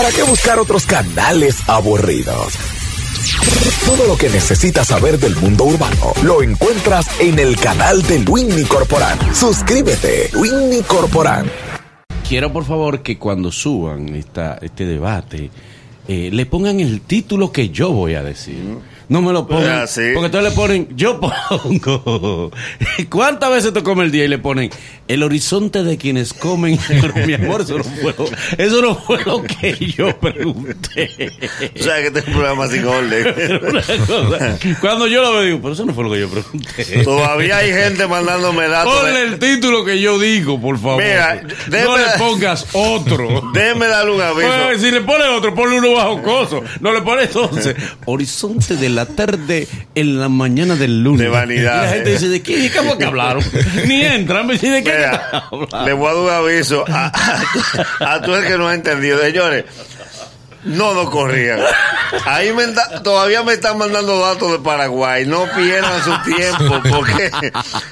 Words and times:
¿Para 0.00 0.12
qué 0.12 0.22
buscar 0.22 0.58
otros 0.58 0.86
canales 0.86 1.58
aburridos? 1.68 2.54
Todo 3.84 4.06
lo 4.06 4.16
que 4.16 4.30
necesitas 4.30 4.86
saber 4.86 5.18
del 5.18 5.36
mundo 5.36 5.64
urbano 5.64 6.14
lo 6.22 6.42
encuentras 6.42 7.20
en 7.20 7.38
el 7.38 7.54
canal 7.58 8.00
de 8.04 8.20
Winnie 8.20 8.64
Corporán. 8.64 9.18
Suscríbete, 9.34 10.30
Winnie 10.34 10.84
Corporán. 10.84 11.50
Quiero 12.26 12.50
por 12.50 12.64
favor 12.64 13.02
que 13.02 13.18
cuando 13.18 13.52
suban 13.52 14.08
esta, 14.16 14.56
este 14.62 14.86
debate 14.86 15.50
eh, 16.08 16.30
le 16.32 16.46
pongan 16.46 16.80
el 16.80 17.02
título 17.02 17.52
que 17.52 17.68
yo 17.68 17.92
voy 17.92 18.14
a 18.14 18.22
decir. 18.22 18.78
No 19.10 19.20
me 19.22 19.32
lo 19.32 19.44
pongan. 19.44 19.80
Ah, 19.80 19.86
sí. 19.88 20.02
Porque 20.14 20.26
entonces 20.26 20.50
le 20.50 20.56
ponen, 20.56 20.88
yo 20.94 21.18
pongo. 21.18 22.52
¿Cuántas 23.10 23.50
veces 23.50 23.72
te 23.72 23.82
come 23.82 24.04
el 24.04 24.12
día? 24.12 24.24
Y 24.24 24.28
le 24.28 24.38
ponen 24.38 24.70
el 25.08 25.24
horizonte 25.24 25.82
de 25.82 25.98
quienes 25.98 26.32
comen. 26.32 26.78
Pero 26.88 27.26
mi 27.26 27.34
amor, 27.34 27.62
eso 27.62 27.78
no 27.78 27.82
fue 27.82 28.14
lo, 28.16 28.26
eso 28.56 28.80
no 28.80 28.94
fue 28.94 29.24
lo 29.24 29.42
que 29.42 29.74
yo 29.96 30.16
pregunté. 30.20 31.10
O 31.76 31.82
sea, 31.82 31.96
que 31.96 32.06
este 32.06 32.20
es 32.20 32.26
un 32.28 32.34
programa 32.34 32.68
sin 32.68 32.84
orden. 32.84 33.34
Cuando 34.80 35.08
yo 35.08 35.22
lo 35.22 35.32
veo, 35.32 35.42
digo, 35.42 35.58
pero 35.60 35.74
eso 35.74 35.84
no 35.84 35.92
fue 35.92 36.04
lo 36.04 36.12
que 36.12 36.20
yo 36.20 36.28
pregunté. 36.28 37.02
Todavía 37.02 37.56
hay 37.56 37.72
gente 37.72 38.06
mandándome 38.06 38.68
datos. 38.68 38.94
Ponle 38.94 39.22
el 39.22 39.40
título 39.40 39.84
que 39.84 40.00
yo 40.00 40.20
digo, 40.20 40.60
por 40.60 40.78
favor. 40.78 41.02
Mira, 41.02 41.42
no 41.68 41.96
le 41.98 42.04
pongas 42.16 42.68
otro. 42.74 43.50
Déjeme 43.52 43.88
darle 43.88 44.12
un 44.12 44.20
aviso. 44.20 44.48
Pues, 44.66 44.80
si 44.80 44.92
le 44.92 45.00
pone 45.00 45.24
otro, 45.24 45.52
ponle 45.52 45.78
uno 45.78 45.94
bajo 45.94 46.22
coso. 46.22 46.62
No 46.78 46.92
le 46.92 47.02
pone 47.02 47.24
entonces. 47.24 47.74
Horizonte 48.04 48.76
de 48.76 48.88
la 48.88 48.99
tarde 49.06 49.66
en 49.94 50.18
la 50.20 50.28
mañana 50.28 50.76
del 50.76 51.02
lunes. 51.02 51.20
De 51.20 51.28
vanidad. 51.28 51.82
Y 51.82 51.86
la 51.86 51.92
gente 51.92 52.10
dice, 52.12 52.28
¿de 52.28 52.42
qué, 52.42 52.56
¿De 52.58 52.70
qué 52.70 52.82
fue 52.82 52.98
que 52.98 53.04
hablaron? 53.04 53.42
Ni 53.86 54.02
entran, 54.02 54.46
me 54.46 54.54
dicen, 54.54 54.72
¿de 54.72 54.82
qué 54.84 54.92
Mira, 54.92 55.48
hablaron? 55.50 55.86
le 55.86 55.92
voy 55.92 56.08
a 56.08 56.12
dar 56.12 56.22
un 56.22 56.30
aviso 56.30 56.84
a, 56.88 57.12
a, 58.00 58.12
a 58.14 58.22
todo 58.22 58.36
el 58.38 58.46
que 58.46 58.56
no 58.58 58.68
ha 58.68 58.74
entendido. 58.74 59.18
Señores, 59.20 59.64
no 60.64 60.94
nos 60.94 61.08
corrían. 61.10 61.60
Ahí 62.26 62.52
me 62.52 62.64
está- 62.64 63.02
todavía 63.02 63.42
me 63.42 63.52
están 63.54 63.78
mandando 63.78 64.18
datos 64.18 64.52
de 64.52 64.58
Paraguay. 64.58 65.24
No 65.26 65.44
pierdan 65.56 66.02
su 66.04 66.12
tiempo 66.34 66.80
porque 66.90 67.30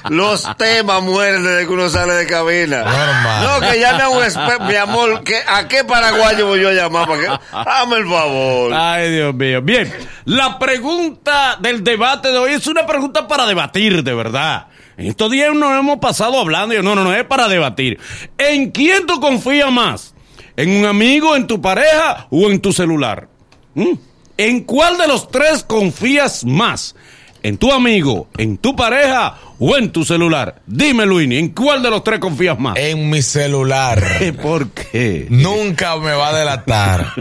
los 0.09 0.45
temas 0.57 1.01
mueren 1.01 1.43
desde 1.43 1.65
que 1.67 1.73
uno 1.73 1.89
sale 1.89 2.13
de 2.13 2.27
cabina. 2.27 2.83
Normal. 2.83 3.43
No, 3.61 3.67
que 3.71 3.79
llame 3.79 4.03
a 4.03 4.09
un 4.09 4.23
experto. 4.23 4.63
Mi 4.65 4.75
amor, 4.75 5.23
¿qué- 5.23 5.41
¿a 5.47 5.67
qué 5.67 5.83
paraguayo 5.83 6.47
voy 6.47 6.61
yo 6.61 6.69
a 6.69 6.73
llamar? 6.73 7.07
Para 7.07 7.19
que, 7.21 7.27
hazme 7.51 7.97
el 7.97 8.07
favor. 8.07 8.73
Ay, 8.73 9.11
Dios 9.11 9.33
mío. 9.33 9.61
Bien, 9.61 9.91
la 10.25 10.59
pregunta 10.59 11.57
del 11.59 11.83
debate 11.83 12.31
de 12.31 12.37
hoy 12.37 12.53
es 12.53 12.67
una 12.67 12.85
pregunta 12.85 13.27
para 13.27 13.45
debatir, 13.45 14.03
de 14.03 14.13
verdad. 14.13 14.67
En 14.97 15.07
estos 15.07 15.31
días 15.31 15.53
nos 15.55 15.71
hemos 15.79 15.99
pasado 15.99 16.39
hablando 16.39 16.75
y 16.75 16.83
no, 16.83 16.93
no, 16.93 17.03
no, 17.05 17.13
es 17.15 17.23
para 17.23 17.47
debatir. 17.47 17.97
¿En 18.37 18.71
quién 18.71 19.05
tú 19.05 19.19
confías 19.21 19.71
más? 19.71 20.13
¿En 20.59 20.71
un 20.71 20.85
amigo, 20.85 21.37
en 21.37 21.47
tu 21.47 21.61
pareja 21.61 22.27
o 22.29 22.51
en 22.51 22.59
tu 22.59 22.73
celular? 22.73 23.29
¿Mm? 23.75 23.93
¿En 24.35 24.65
cuál 24.65 24.97
de 24.97 25.07
los 25.07 25.31
tres 25.31 25.63
confías 25.63 26.43
más? 26.43 26.97
¿En 27.43 27.57
tu 27.57 27.71
amigo, 27.71 28.27
en 28.37 28.57
tu 28.57 28.75
pareja 28.75 29.37
o 29.57 29.77
en 29.77 29.89
tu 29.93 30.03
celular? 30.03 30.61
Dime, 30.67 31.05
Luini, 31.05 31.37
¿en 31.37 31.49
cuál 31.51 31.81
de 31.81 31.89
los 31.89 32.03
tres 32.03 32.19
confías 32.19 32.59
más? 32.59 32.75
En 32.75 33.09
mi 33.09 33.21
celular. 33.21 34.03
¿Por 34.41 34.71
qué? 34.71 35.27
Nunca 35.29 35.95
me 35.95 36.11
va 36.11 36.27
a 36.27 36.37
delatar. 36.37 37.13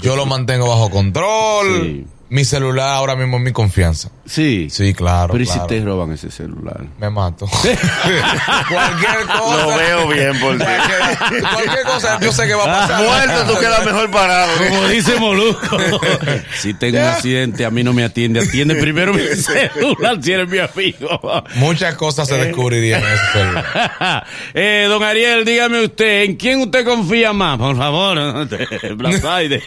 Yo 0.00 0.16
lo 0.16 0.24
mantengo 0.24 0.66
bajo 0.66 0.88
control. 0.88 1.82
Sí. 1.82 2.06
Mi 2.28 2.44
celular 2.44 2.88
ahora 2.88 3.14
mismo 3.14 3.36
es 3.36 3.42
mi 3.44 3.52
confianza. 3.52 4.08
Sí. 4.24 4.66
Sí, 4.68 4.92
claro. 4.94 5.30
Pero 5.32 5.44
¿y 5.44 5.46
claro. 5.46 5.62
si 5.62 5.68
te 5.68 5.80
roban 5.80 6.10
ese 6.12 6.30
celular? 6.32 6.80
Me 6.98 7.08
mato. 7.08 7.46
cualquier 8.68 9.26
cosa. 9.26 9.66
Lo 9.66 9.76
veo 9.76 10.08
bien 10.08 10.40
por 10.40 10.58
ti. 10.58 10.64
cualquier 11.54 11.84
cosa, 11.84 12.18
yo 12.20 12.32
sé 12.32 12.48
que 12.48 12.54
va 12.54 12.64
a 12.64 12.88
pasar. 12.88 13.04
Muerto, 13.04 13.52
tú 13.54 13.60
quedas 13.60 13.84
mejor 13.84 14.10
parado. 14.10 14.52
Como 14.68 14.88
dice 14.88 15.20
Molusco. 15.20 15.78
si 16.58 16.74
tengo 16.74 16.98
un 16.98 17.04
accidente, 17.04 17.64
a 17.64 17.70
mí 17.70 17.84
no 17.84 17.92
me 17.92 18.02
atiende. 18.02 18.40
Atiende 18.40 18.74
primero 18.74 19.14
mi 19.14 19.22
celular 19.36 20.18
si 20.20 20.32
eres 20.32 20.48
mi 20.48 20.58
amigo. 20.58 21.44
Muchas 21.54 21.94
cosas 21.94 22.26
se 22.26 22.36
descubrirían 22.36 23.02
en 23.02 23.08
ese 23.12 23.32
celular. 23.32 24.26
eh, 24.54 24.86
don 24.88 25.04
Ariel, 25.04 25.44
dígame 25.44 25.84
usted, 25.84 26.24
¿en 26.24 26.34
quién 26.34 26.60
usted 26.60 26.84
confía 26.84 27.32
más? 27.32 27.56
Por 27.58 27.76
favor, 27.76 28.48
Black 28.96 29.20
Friday. 29.20 29.62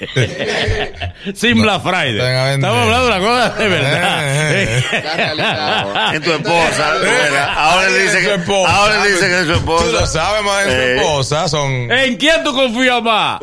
Sin 1.33 1.61
Black 1.61 1.81
Friday. 1.81 2.48
Estamos 2.53 2.77
hablando 2.79 3.01
de 3.01 3.07
una 3.07 3.19
cosa 3.19 3.49
de 3.57 3.67
verdad. 3.69 4.19
Eh, 4.55 4.83
En 6.15 6.23
tu 6.23 6.31
esposa. 6.31 6.93
mira, 7.01 7.53
Ahora 7.53 7.89
le 7.89 7.99
dice 7.99 8.19
Su 8.21 8.27
que, 8.29 8.35
esposa. 8.35 8.75
ahora 8.75 9.03
le 9.03 9.09
dice 9.11 9.27
que 9.27 9.33
es 9.39 9.39
su 9.41 9.45
Tú 9.45 9.51
lo 9.67 9.75
esposa. 9.75 10.05
sabes, 10.07 10.43
más 10.43 10.63
en 10.65 10.69
su 10.71 10.77
Eh. 10.77 10.95
esposa 10.97 11.47
son. 11.49 11.71
¿En 11.91 12.15
quién 12.17 12.43
tú 12.43 12.53
confías 12.53 13.01
más? 13.03 13.39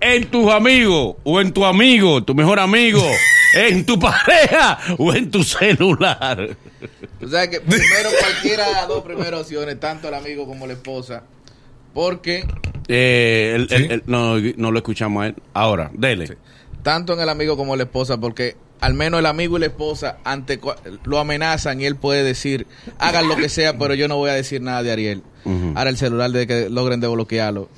¿En 0.00 0.26
tus 0.26 0.52
amigos 0.52 1.16
o 1.24 1.40
en 1.40 1.52
tu 1.52 1.64
amigo, 1.64 2.22
tu 2.22 2.34
mejor 2.34 2.58
amigo? 2.58 3.02
¿En 3.54 3.86
tu 3.86 3.98
pareja 3.98 4.78
o 4.98 5.14
en 5.14 5.30
tu 5.30 5.42
celular? 5.44 6.48
O 7.22 7.28
sea 7.28 7.48
que 7.48 7.60
primero 7.60 8.10
cualquiera 8.20 8.66
de 8.66 8.72
las 8.72 8.88
dos 8.88 9.04
primeras 9.04 9.40
opciones, 9.42 9.78
tanto 9.78 10.08
el 10.08 10.14
amigo 10.14 10.46
como 10.46 10.66
la 10.66 10.72
esposa, 10.72 11.22
porque 11.94 12.44
Eh, 12.88 13.52
el- 13.56 13.68
Sí. 13.68 14.02
no, 14.06 14.34
no 14.56 14.70
lo 14.72 14.78
escuchamos 14.78 15.22
a 15.22 15.28
él. 15.28 15.34
Ahora, 15.54 15.90
dele. 15.94 16.36
Tanto 16.84 17.14
en 17.14 17.20
el 17.20 17.28
amigo 17.28 17.56
como 17.56 17.74
la 17.74 17.82
esposa, 17.84 18.20
porque 18.20 18.56
al 18.80 18.94
menos 18.94 19.18
el 19.18 19.26
amigo 19.26 19.56
y 19.56 19.60
la 19.60 19.66
esposa 19.66 20.18
ante 20.22 20.60
lo 21.04 21.18
amenazan 21.18 21.80
y 21.80 21.86
él 21.86 21.96
puede 21.96 22.22
decir, 22.22 22.66
hagan 22.98 23.26
lo 23.26 23.36
que 23.36 23.48
sea, 23.48 23.76
pero 23.78 23.94
yo 23.94 24.06
no 24.06 24.18
voy 24.18 24.30
a 24.30 24.34
decir 24.34 24.60
nada 24.60 24.82
de 24.82 24.92
Ariel. 24.92 25.22
Ahora 25.74 25.90
el 25.90 25.96
celular 25.96 26.30
de 26.30 26.46
que 26.46 26.68
logren 26.70 27.00
desbloquearlo 27.00 27.68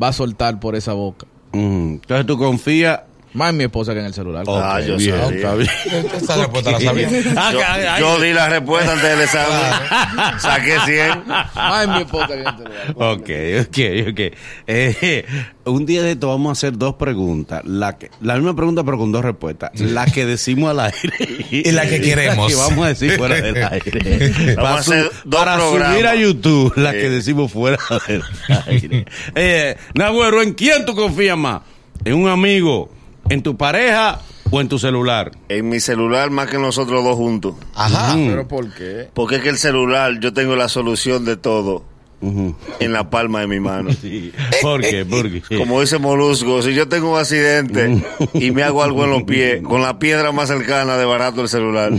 va 0.00 0.08
a 0.08 0.12
soltar 0.12 0.60
por 0.60 0.74
esa 0.74 0.92
boca. 0.92 1.26
Entonces 1.52 2.26
tú 2.26 2.36
confías. 2.36 3.00
Más 3.32 3.50
en 3.50 3.56
mi 3.58 3.64
esposa 3.64 3.92
que 3.94 4.00
en 4.00 4.06
el 4.06 4.14
celular. 4.14 4.44
Ah, 4.48 4.78
Ok, 4.80 4.86
yo 4.86 4.96
bien, 4.96 5.16
sabía. 5.18 5.36
está 5.36 5.54
bien. 5.54 5.70
Esa 6.16 6.36
respuesta 6.36 6.70
la 6.72 6.80
sabía. 6.80 7.08
Ah, 7.36 7.96
Yo, 8.00 8.16
yo 8.16 8.20
di 8.22 8.32
la 8.32 8.48
respuesta 8.48 8.92
antes 8.92 9.08
del 9.08 9.20
examen. 9.20 10.38
Saqué 10.40 10.76
100. 10.84 11.28
Más 11.28 11.88
mi 11.88 11.98
esposa 12.02 12.26
que 12.26 12.32
en 12.34 12.40
el 12.40 12.56
celular. 12.56 12.94
Ok, 12.96 13.30
ok, 13.68 14.10
ok. 14.10 14.36
Eh, 14.66 15.24
un 15.66 15.86
día 15.86 16.02
de 16.02 16.12
esto 16.12 16.26
vamos 16.28 16.48
a 16.48 16.52
hacer 16.52 16.76
dos 16.76 16.94
preguntas. 16.96 17.62
La, 17.64 17.96
que, 17.98 18.10
la 18.20 18.34
misma 18.34 18.56
pregunta, 18.56 18.82
pero 18.82 18.98
con 18.98 19.12
dos 19.12 19.24
respuestas. 19.24 19.78
La 19.80 20.06
que 20.06 20.26
decimos 20.26 20.70
al 20.70 20.80
aire. 20.80 21.46
Y 21.50 21.70
la 21.72 21.86
que 21.86 22.00
queremos. 22.00 22.50
La 22.52 22.56
que 22.56 22.68
vamos 22.70 22.84
a 22.84 22.88
decir 22.88 23.12
fuera 23.16 23.40
del 23.40 23.56
aire. 23.70 24.54
Vamos 24.56 24.70
a 24.70 24.78
hacer 24.80 25.10
dos 25.24 25.40
para 25.40 25.56
programas. 25.56 25.92
subir 25.92 26.06
a 26.08 26.14
YouTube, 26.16 26.72
la 26.76 26.90
Sí. 26.92 26.96
que 26.98 27.10
decimos 27.10 27.52
fuera 27.52 27.78
del 28.08 28.22
aire. 28.66 29.06
Eh, 29.36 29.76
Nagüero, 29.94 30.42
¿en 30.42 30.52
quién 30.54 30.84
tú 30.84 30.94
confías 30.96 31.36
más? 31.38 31.60
¿En 32.04 32.14
un 32.14 32.28
amigo? 32.28 32.90
¿En 33.30 33.44
tu 33.44 33.56
pareja 33.56 34.22
o 34.50 34.60
en 34.60 34.68
tu 34.68 34.80
celular? 34.80 35.30
En 35.48 35.68
mi 35.68 35.78
celular 35.78 36.30
más 36.30 36.50
que 36.50 36.58
nosotros 36.58 37.04
dos 37.04 37.14
juntos. 37.14 37.54
Ajá. 37.76 38.16
¿Pero 38.16 38.48
por 38.48 38.74
qué? 38.74 39.08
Porque 39.14 39.36
es 39.36 39.42
que 39.42 39.50
el 39.50 39.56
celular 39.56 40.18
yo 40.18 40.32
tengo 40.32 40.56
la 40.56 40.68
solución 40.68 41.24
de 41.24 41.36
todo 41.36 41.84
En 42.22 42.92
la 42.92 43.08
palma 43.08 43.40
de 43.40 43.46
mi 43.46 43.60
mano. 43.60 43.90
Sí. 44.00 44.32
¿Por 44.62 44.80
qué? 44.80 45.04
¿Por 45.04 45.30
qué? 45.30 45.58
Como 45.58 45.80
dice 45.80 45.98
Molusco, 45.98 46.62
si 46.62 46.72
yo 46.72 46.88
tengo 46.88 47.12
un 47.12 47.18
accidente 47.20 48.02
y 48.32 48.50
me 48.50 48.62
hago 48.62 48.82
algo 48.82 49.04
en 49.04 49.10
los 49.10 49.22
pies, 49.24 49.62
con 49.62 49.82
la 49.82 49.98
piedra 49.98 50.32
más 50.32 50.48
cercana 50.48 50.96
de 50.96 51.04
barato 51.04 51.42
el 51.42 51.48
celular. 51.48 51.92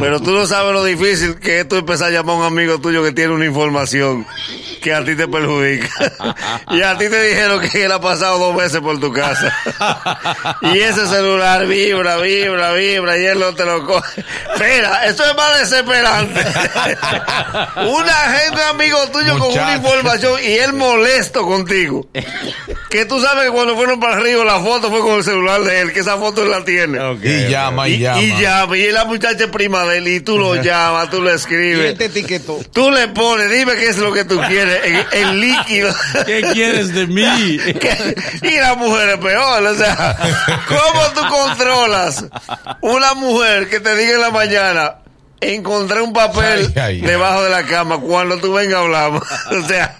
Pero 0.00 0.20
tú 0.20 0.30
no 0.30 0.46
sabes 0.46 0.72
lo 0.72 0.82
difícil 0.84 1.36
que 1.36 1.60
es 1.60 1.68
tú 1.68 1.76
empezar 1.76 2.08
a 2.08 2.10
llamar 2.10 2.36
a 2.36 2.38
un 2.38 2.44
amigo 2.44 2.78
tuyo 2.80 3.02
que 3.02 3.12
tiene 3.12 3.34
una 3.34 3.44
información 3.44 4.24
que 4.80 4.94
a 4.94 5.04
ti 5.04 5.14
te 5.14 5.28
perjudica. 5.28 5.88
Y 6.70 6.82
a 6.82 6.96
ti 6.96 7.08
te 7.08 7.22
dijeron 7.22 7.60
que 7.68 7.84
él 7.84 7.92
ha 7.92 8.00
pasado 8.00 8.38
dos 8.38 8.56
veces 8.56 8.80
por 8.80 8.98
tu 9.00 9.12
casa. 9.12 9.52
Y 10.62 10.78
ese 10.78 11.06
celular 11.06 11.66
vibra, 11.66 12.16
vibra, 12.18 12.72
vibra 12.72 13.18
y 13.18 13.24
él 13.26 13.40
no 13.40 13.52
te 13.54 13.64
lo 13.64 13.84
coge. 13.84 14.24
Mira, 14.54 15.06
esto 15.06 15.24
es 15.24 15.36
más 15.36 15.58
desesperante. 15.58 16.40
Una 17.88 18.14
gente, 18.14 18.62
amigo 18.70 18.98
tuyo, 19.12 19.29
con 19.38 19.52
una 19.52 19.76
información 19.76 20.34
y 20.42 20.52
él 20.52 20.72
molesto 20.74 21.42
contigo. 21.46 22.08
Que 22.90 23.04
tú 23.04 23.20
sabes 23.20 23.44
que 23.44 23.50
cuando 23.52 23.76
fueron 23.76 24.00
para 24.00 24.16
arriba 24.16 24.44
la 24.44 24.58
foto 24.58 24.90
fue 24.90 24.98
con 24.98 25.14
el 25.14 25.22
celular 25.22 25.62
de 25.62 25.80
él, 25.80 25.92
que 25.92 26.00
esa 26.00 26.16
foto 26.16 26.42
él 26.42 26.50
la 26.50 26.64
tiene. 26.64 26.98
Y 27.22 27.48
llama, 27.48 27.88
y, 27.88 27.92
Y, 27.94 27.98
llama. 28.00 28.20
y 28.20 28.42
llama, 28.42 28.76
y 28.78 28.90
la 28.90 29.04
muchacha 29.04 29.44
es 29.44 29.50
prima 29.50 29.84
de 29.84 29.98
él, 29.98 30.08
y 30.08 30.18
tú 30.20 30.36
lo 30.38 30.56
llamas, 30.62 31.08
tú 31.08 31.22
le 31.22 31.30
Y 31.30 31.34
escribes. 31.36 31.90
él 31.92 31.96
te 31.98 32.06
etiquetó. 32.06 32.58
Tú 32.72 32.90
le 32.90 33.06
pones, 33.06 33.48
dime 33.48 33.76
qué 33.76 33.90
es 33.90 33.98
lo 33.98 34.12
que 34.12 34.24
tú 34.24 34.40
quieres, 34.48 34.80
en 35.12 35.40
líquido. 35.40 35.94
¿Qué 36.26 36.42
quieres 36.52 36.92
de 36.92 37.06
mí? 37.06 37.60
Y 38.42 38.56
la 38.58 38.74
mujer 38.74 39.10
es 39.10 39.18
peor, 39.18 39.62
o 39.64 39.74
sea, 39.76 40.16
¿cómo 40.66 41.02
tú 41.14 41.20
controlas 41.32 42.24
una 42.80 43.14
mujer 43.14 43.68
que 43.68 43.78
te 43.78 43.94
diga 43.96 44.14
en 44.14 44.20
la 44.20 44.30
mañana, 44.30 44.96
encontré 45.40 46.00
un 46.00 46.12
papel 46.12 46.66
Ay, 46.66 46.72
ay, 46.76 46.82
ay. 46.82 47.00
debajo 47.00 47.42
de 47.42 47.50
la 47.50 47.64
cama. 47.64 47.98
Cuando 47.98 48.38
tú 48.38 48.52
vengas 48.52 48.80
hablamos. 48.80 49.22
o 49.50 49.66
sea, 49.66 49.96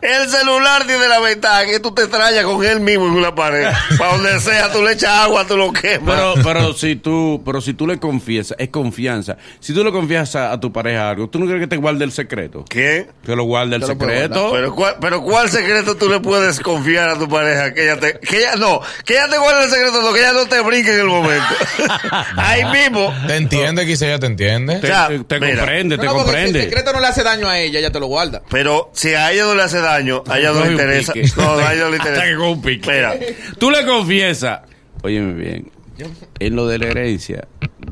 el 0.00 0.28
celular 0.28 0.86
tiene 0.86 1.08
la 1.08 1.20
ventaja 1.20 1.66
que 1.66 1.80
tú 1.80 1.92
te 1.92 2.06
trayas 2.06 2.44
con 2.44 2.64
él 2.64 2.80
mismo 2.80 3.06
en 3.06 3.12
una 3.12 3.34
pared. 3.34 3.68
Para 3.98 4.12
donde 4.12 4.40
sea, 4.40 4.72
tú 4.72 4.82
le 4.82 4.92
echas 4.92 5.10
agua, 5.10 5.46
tú 5.46 5.56
lo 5.56 5.72
quemas. 5.72 6.14
Pero, 6.14 6.34
pero 6.42 6.72
si 6.74 6.96
tú, 6.96 7.42
pero 7.44 7.60
si 7.60 7.74
tú 7.74 7.86
le 7.86 7.98
confiesas, 7.98 8.56
es 8.58 8.68
confianza. 8.70 9.36
Si 9.60 9.72
tú 9.74 9.84
le 9.84 9.92
confiesas 9.92 10.36
a, 10.36 10.52
a 10.52 10.60
tu 10.60 10.72
pareja 10.72 11.10
algo, 11.10 11.28
¿tú 11.28 11.38
no 11.38 11.46
crees 11.46 11.60
que 11.60 11.66
te 11.66 11.76
guarde 11.76 12.04
el 12.04 12.12
secreto? 12.12 12.64
¿Qué? 12.68 13.08
Que 13.24 13.36
lo 13.36 13.44
guarde 13.44 13.76
el 13.76 13.84
secreto. 13.84 14.50
Pero 14.52 14.74
¿cuál, 14.74 14.96
pero 15.00 15.22
¿cuál 15.22 15.50
secreto 15.50 15.96
tú 15.96 16.08
le 16.08 16.20
puedes 16.20 16.60
confiar 16.60 17.10
a 17.10 17.18
tu 17.18 17.28
pareja? 17.28 17.72
Que 17.74 17.84
ella 17.84 17.98
te, 18.00 18.18
que 18.18 18.38
ella, 18.38 18.56
no, 18.56 18.80
que 19.04 19.14
ella 19.14 19.28
te 19.28 19.38
guarde 19.38 19.64
el 19.64 19.70
secreto, 19.70 20.02
no, 20.02 20.12
que 20.12 20.20
ella 20.20 20.32
no 20.32 20.46
te 20.46 20.60
brinque 20.60 20.92
en 20.94 21.00
el 21.00 21.06
momento. 21.06 21.54
Ahí 22.36 22.64
mismo. 22.66 23.12
¿Te 23.26 23.36
entiende? 23.36 23.86
Quizá 23.86 24.06
ella 24.06 24.18
te 24.18 24.26
entiende. 24.30 24.76
Te, 24.80 24.86
O 24.86 24.90
sea, 24.90 25.08
te- 25.08 25.18
te 25.24 25.40
mira. 25.40 25.56
comprende, 25.58 25.96
No, 25.96 26.00
te 26.02 26.06
no, 26.06 26.12
porque 26.14 26.30
si 26.30 26.36
el 26.36 26.42
comprende. 26.44 26.62
secreto 26.68 26.92
no 26.92 27.00
le 27.00 27.06
hace 27.06 27.22
daño 27.22 27.48
a 27.48 27.58
ella, 27.58 27.78
ella 27.78 27.90
te 27.92 28.00
lo 28.00 28.06
guarda. 28.06 28.42
Pero 28.50 28.90
si 28.94 29.08
a 29.14 29.30
ella 29.32 29.44
no 29.44 29.54
le 29.54 29.62
hace 29.62 29.78
daño, 29.78 30.22
a 30.26 30.38
ella 30.38 30.52
no 30.52 30.64
le 30.64 30.72
interesa. 30.72 31.12
No, 31.36 31.52
a 31.58 31.74
ella 31.74 31.84
no 31.84 31.90
le 31.90 31.96
Hasta 31.98 32.08
interesa. 32.10 32.24
que 32.24 32.36
coge 32.36 32.50
un 32.50 32.62
pique. 32.62 32.90
Mira, 32.90 33.14
Tú 33.58 33.70
le 33.70 33.84
confiesas, 33.84 34.60
óyeme 35.02 35.32
bien, 35.34 35.70
en 36.38 36.56
lo 36.56 36.66
de 36.66 36.78
la 36.78 36.86
herencia, 36.86 37.46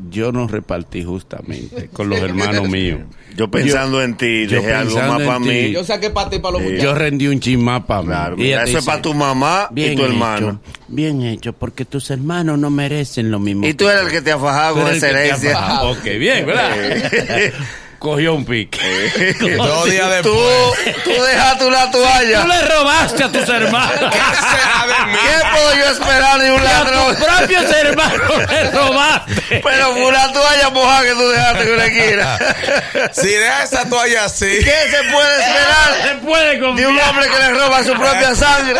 yo 0.09 0.31
no 0.31 0.47
repartí 0.47 1.03
justamente 1.03 1.89
con 1.93 2.09
los 2.09 2.19
hermanos 2.21 2.67
míos. 2.67 3.01
Yo 3.39 3.49
pensando 3.49 4.03
en 4.03 4.15
ti, 4.17 4.47
yo 4.47 4.57
dejé 4.61 4.73
algo 4.73 4.95
pensando 4.95 5.13
más 5.13 5.21
en 5.21 5.27
para 5.27 5.39
ti. 5.39 5.47
mí. 5.49 5.71
Yo 5.71 5.83
saqué 5.85 6.09
para 6.09 6.29
ti 6.29 6.35
y 6.35 6.39
para 6.39 6.51
los 6.53 6.61
muchachos. 6.61 6.83
Yo 6.83 6.93
rendí 6.93 7.27
un 7.27 7.39
chismá 7.39 7.85
para 7.87 8.01
mí. 8.01 8.07
Claro, 8.07 8.37
mira, 8.37 8.63
te 8.65 8.69
eso 8.69 8.79
es 8.79 8.85
para 8.85 9.01
tu 9.01 9.13
mamá 9.13 9.67
y 9.71 9.73
Bien 9.75 9.95
tu 9.95 10.01
hecho, 10.01 10.11
hermano. 10.11 10.59
bien 10.89 11.21
hecho, 11.23 11.53
porque 11.53 11.85
tus 11.85 12.09
hermanos 12.11 12.59
no 12.59 12.69
merecen 12.69 13.31
lo 13.31 13.39
mismo. 13.39 13.65
Y 13.65 13.73
tú 13.73 13.87
eres 13.87 14.03
el 14.03 14.11
que 14.11 14.21
te 14.21 14.31
ha 14.33 14.37
fajado 14.37 14.75
con 14.81 14.93
esa 14.93 15.09
herencia. 15.09 15.83
Ok, 15.83 16.03
bien, 16.19 16.45
¿verdad? 16.45 16.71
Cogió 17.99 18.33
un 18.33 18.45
pique. 18.45 18.79
Dos 19.57 19.85
días 19.85 20.21
Tú, 20.23 20.33
después. 20.33 21.03
tú 21.03 21.11
dejaste 21.23 21.65
una 21.65 21.91
toalla. 21.91 22.41
Tú 22.41 22.47
le 22.47 22.61
robaste 22.61 23.23
a 23.25 23.31
tus 23.31 23.49
hermanos. 23.49 23.99
¿Qué 23.99 25.47
puedo 25.53 25.75
yo 25.75 25.85
esperar 25.91 26.39
de 26.39 26.51
un 26.51 26.61
a 26.61 26.63
ladrón? 26.63 27.15
tus 27.17 27.25
propios 27.25 27.71
hermanos 27.71 28.21
le 28.49 28.71
robaste. 28.71 29.61
Pero 29.63 29.91
fue 29.91 30.05
una 30.05 30.31
toalla 30.31 30.69
mojada 30.69 31.03
que 31.03 31.11
tú 31.11 31.27
dejaste 31.29 31.61
en 31.63 31.73
una 31.73 31.85
esquina. 31.85 32.37
Si 33.11 33.27
deja 33.27 33.63
esa 33.63 33.89
toalla 33.89 34.25
así. 34.25 34.45
¿Qué 34.63 34.75
se 34.91 35.03
puede 35.11 35.39
esperar 35.39 36.01
Se 36.03 36.15
puede 36.25 36.49
de 36.51 36.65
un 36.65 36.75
confiar. 36.75 37.09
hombre 37.09 37.27
que 37.27 37.37
le 37.39 37.49
roba 37.51 37.83
su 37.83 37.93
propia 37.93 38.35
sangre? 38.35 38.79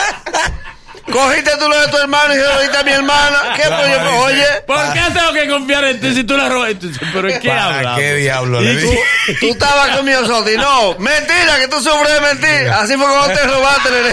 Cogiste 1.12 1.52
tú 1.58 1.68
lo 1.68 1.80
de 1.82 1.88
tu 1.88 1.98
hermano 1.98 2.34
y 2.34 2.38
se 2.38 2.44
lo 2.44 2.60
diste 2.62 2.78
a 2.78 2.84
mi 2.84 2.92
hermana. 2.92 3.54
¿Qué 3.56 3.70
La 3.70 3.78
puedo 3.78 3.90
yo? 3.90 3.98
maldición. 4.00 4.24
Oye, 4.26 4.46
¿Por 4.68 4.94
qué 4.94 5.02
tengo 5.14 5.34
que 5.34 5.50
confiar 5.50 5.84
en 5.86 6.00
ti 6.00 6.14
si 6.16 6.24
tú 6.24 6.38
le 6.38 6.50
robas? 6.50 6.70
Entonces, 6.72 7.02
¿Pero 7.14 7.30
en 7.30 7.40
qué 7.40 7.50
¿Para 7.50 7.66
hablas? 7.78 7.98
qué 7.98 8.14
diablo 8.16 8.62
le 8.62 8.74
tú- 8.76 8.80
dije? 8.92 9.04
tú 9.40 9.50
estabas 9.52 9.96
conmigo, 9.98 10.26
Soti. 10.26 10.58
No, 10.58 10.96
mentira, 11.00 11.58
que 11.60 11.68
tú 11.68 11.82
sufres 11.82 12.14
de 12.14 12.22
mentir. 12.22 12.70
Así 12.70 12.96
fue 12.96 13.08
como 13.08 13.26
te 13.28 13.44
robaste 13.44 13.90
la. 13.92 14.10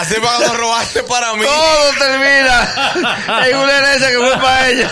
Así 0.00 0.14
para 0.14 0.36
cuando 0.36 0.54
robaste 0.54 1.02
para 1.04 1.34
mí. 1.34 1.42
Todo 1.44 1.92
termina 1.98 2.59
en 3.48 3.56
una 3.56 3.78
herencia 3.78 4.10
que 4.10 4.16
fue 4.18 4.36
para 4.38 4.68
ella. 4.70 4.90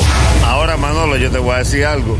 Ahora, 0.45 0.77
Manolo, 0.77 1.17
yo 1.17 1.29
te 1.31 1.37
voy 1.39 1.55
a 1.55 1.59
decir 1.59 1.85
algo. 1.85 2.17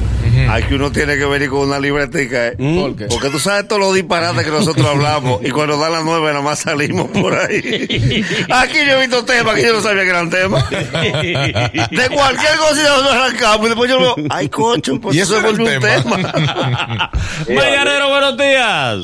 Aquí 0.50 0.74
uno 0.74 0.92
tiene 0.92 1.18
que 1.18 1.26
venir 1.26 1.50
con 1.50 1.68
una 1.68 1.80
libretica. 1.80 2.48
¿eh? 2.48 2.56
¿Por 2.58 2.96
qué? 2.96 3.06
Porque 3.06 3.30
tú 3.30 3.40
sabes 3.40 3.68
todos 3.68 3.82
los 3.82 3.94
disparates 3.94 4.44
que 4.44 4.52
nosotros 4.52 4.86
hablamos 4.86 5.44
y 5.44 5.50
cuando 5.52 5.78
dan 5.78 5.92
las 5.94 6.04
nueve 6.04 6.28
nada 6.28 6.42
más 6.42 6.60
salimos 6.60 7.08
por 7.10 7.34
ahí. 7.34 7.58
Aquí 8.50 8.78
yo 8.86 8.98
he 8.98 9.02
visto 9.02 9.24
temas 9.26 9.56
que 9.56 9.64
yo 9.64 9.74
no 9.74 9.82
sabía 9.82 10.04
que 10.04 10.10
eran 10.10 10.30
temas. 10.30 10.70
De 10.70 12.10
cualquier 12.14 12.58
cosa 12.58 13.02
nos 13.02 13.12
arrancamos 13.14 13.66
y 13.66 13.70
después 13.70 13.90
yo 13.90 14.00
lo 14.00 14.16
ay, 14.30 14.50
cocho, 14.50 15.00
pues 15.00 15.16
Y 15.16 15.20
eso 15.22 15.42
volvió 15.42 15.66
un 15.66 15.80
tema. 15.82 16.16
tema. 16.16 17.12
Mañanero, 17.50 18.10
buenos 18.10 18.38
días. 18.38 19.00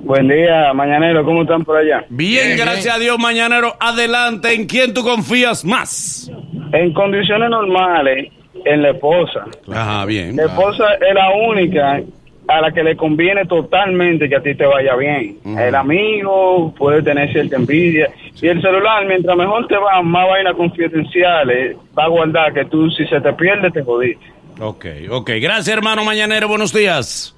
Buen 0.00 0.26
día, 0.28 0.72
mañanero, 0.72 1.22
¿cómo 1.24 1.42
están 1.42 1.64
por 1.64 1.76
allá? 1.76 2.06
Bien, 2.08 2.56
gracias 2.56 2.94
a 2.94 2.98
Dios, 2.98 3.18
Mañanero. 3.18 3.76
Adelante, 3.78 4.54
¿en 4.54 4.66
quién 4.66 4.94
tú 4.94 5.02
confías 5.02 5.66
más? 5.66 6.30
En 6.72 6.94
condiciones 6.94 7.50
normales, 7.50 8.32
en 8.68 8.82
la 8.82 8.90
esposa. 8.90 9.44
Ajá, 9.72 10.04
bien. 10.04 10.36
La 10.36 10.44
esposa 10.44 10.94
es 10.94 11.14
la 11.14 11.30
única 11.30 12.00
a 12.48 12.60
la 12.62 12.72
que 12.72 12.82
le 12.82 12.96
conviene 12.96 13.44
totalmente 13.44 14.28
que 14.28 14.36
a 14.36 14.40
ti 14.40 14.54
te 14.54 14.64
vaya 14.64 14.96
bien. 14.96 15.36
El 15.44 15.74
amigo 15.74 16.74
puede 16.76 17.02
tener 17.02 17.30
cierta 17.30 17.56
envidia. 17.56 18.08
Y 18.40 18.48
el 18.48 18.62
celular, 18.62 19.06
mientras 19.06 19.36
mejor 19.36 19.66
te 19.66 19.76
va, 19.76 20.02
más 20.02 20.26
vainas 20.26 20.54
confidenciales, 20.54 21.76
va 21.96 22.04
a 22.04 22.08
guardar 22.08 22.54
que 22.54 22.64
tú, 22.64 22.90
si 22.90 23.06
se 23.06 23.20
te 23.20 23.32
pierde, 23.34 23.70
te 23.70 23.82
jodiste. 23.82 24.24
Ok, 24.60 24.86
ok. 25.10 25.30
Gracias, 25.40 25.68
hermano 25.68 26.04
Mañanero. 26.04 26.48
Buenos 26.48 26.72
días. 26.72 27.36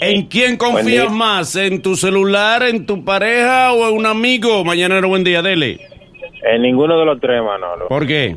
¿En 0.00 0.26
quién 0.26 0.56
confías 0.56 1.10
más? 1.10 1.56
¿En 1.56 1.82
tu 1.82 1.96
celular, 1.96 2.62
en 2.62 2.86
tu 2.86 3.04
pareja 3.04 3.72
o 3.72 3.88
en 3.88 3.96
un 3.96 4.06
amigo? 4.06 4.64
Mañanero, 4.64 5.08
buen 5.08 5.24
día, 5.24 5.42
dele. 5.42 5.78
En 6.42 6.62
ninguno 6.62 6.98
de 6.98 7.06
los 7.06 7.20
tres, 7.20 7.42
Manolo. 7.42 7.88
¿Por 7.88 8.06
qué? 8.06 8.36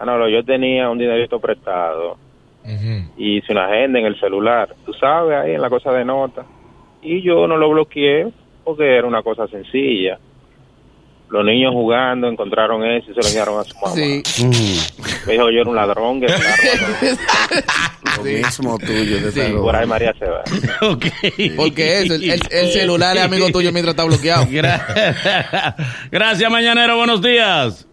Manolo, 0.00 0.28
yo 0.28 0.42
tenía 0.44 0.88
un 0.90 0.98
dinerito 0.98 1.38
prestado 1.38 2.16
y 3.16 3.38
hice 3.38 3.52
una 3.52 3.66
agenda 3.66 3.98
en 3.98 4.06
el 4.06 4.18
celular, 4.20 4.74
tú 4.84 4.92
sabes, 4.94 5.36
ahí 5.36 5.52
en 5.54 5.60
la 5.62 5.68
cosa 5.70 5.92
de 5.92 6.04
nota. 6.04 6.44
Y 7.02 7.22
yo 7.22 7.46
no 7.46 7.56
lo 7.56 7.70
bloqueé 7.70 8.28
porque 8.64 8.96
era 8.96 9.06
una 9.06 9.22
cosa 9.22 9.46
sencilla. 9.48 10.18
Los 11.30 11.44
niños 11.44 11.72
jugando 11.72 12.28
encontraron 12.28 12.84
eso 12.84 13.10
y 13.10 13.14
se 13.14 13.20
lo 13.22 13.26
enviaron 13.28 13.60
a 13.60 13.64
su 13.64 13.74
mamá. 13.78 13.94
Sí. 13.94 14.22
Me 15.26 15.34
dijo 15.34 15.48
yo 15.50 15.60
era 15.60 15.70
un 15.70 15.76
ladrón, 15.76 16.18
que 16.20 16.26
era. 16.26 16.36
Lo 18.16 18.24
mismo 18.24 18.78
tuyo. 18.78 19.20
de 19.20 19.30
Sí, 19.32 19.52
Por 19.52 19.76
ahí 19.76 19.86
María 19.86 20.12
se 20.18 20.26
va. 20.26 20.42
ok. 20.90 21.04
Porque 21.56 22.00
eso, 22.02 22.14
el, 22.14 22.24
el- 22.30 22.40
el 22.50 22.68
celular 22.72 23.16
es 23.16 23.22
amigo 23.22 23.48
tuyo 23.50 23.70
mientras 23.72 23.92
está 23.94 24.04
bloqueado. 24.04 24.44
Gra- 24.50 25.74
Gracias, 26.10 26.50
Mañanero. 26.50 26.96
Buenos 26.96 27.22
días. 27.22 27.86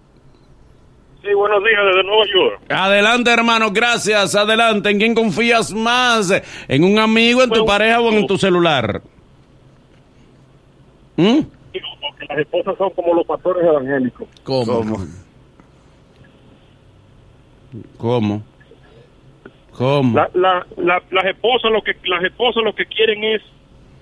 Sí, 1.28 1.34
buenos 1.34 1.62
días 1.64 1.82
desde 1.86 2.04
Nueva 2.08 2.24
York. 2.34 2.62
Adelante, 2.70 3.32
hermano. 3.34 3.72
Gracias. 3.72 4.34
Adelante. 4.36 4.90
¿En 4.92 4.98
quién 4.98 5.14
confías 5.14 5.74
más? 5.74 6.32
¿En 6.70 6.84
un 6.86 6.98
amigo, 7.00 7.42
en 7.44 7.50
tu 7.50 7.56
Bueno, 7.56 7.66
pareja 7.66 8.00
o 8.00 8.10
en 8.12 8.26
tu 8.28 8.38
celular? 8.38 9.02
¿Mm? 11.18 11.40
Digo, 11.74 11.88
porque 12.00 12.26
las 12.30 12.38
esposas 12.40 12.78
son 12.78 12.92
como 12.92 13.14
los 13.14 13.26
pastores 13.26 13.62
evangélicos. 13.66 14.28
¿Cómo? 14.44 14.66
¿Cómo? 14.66 14.98
¿Cómo? 17.98 18.44
¿Cómo? 19.74 20.16
La, 20.18 20.30
la, 20.34 20.66
la- 20.78 21.04
las 21.12 21.26
esposas 21.26 21.72
lo 21.72 21.82
que 21.82 21.94
las 22.06 22.24
esposas 22.24 22.64
lo 22.64 22.74
que 22.74 22.86
quieren 22.86 23.24
es 23.24 23.42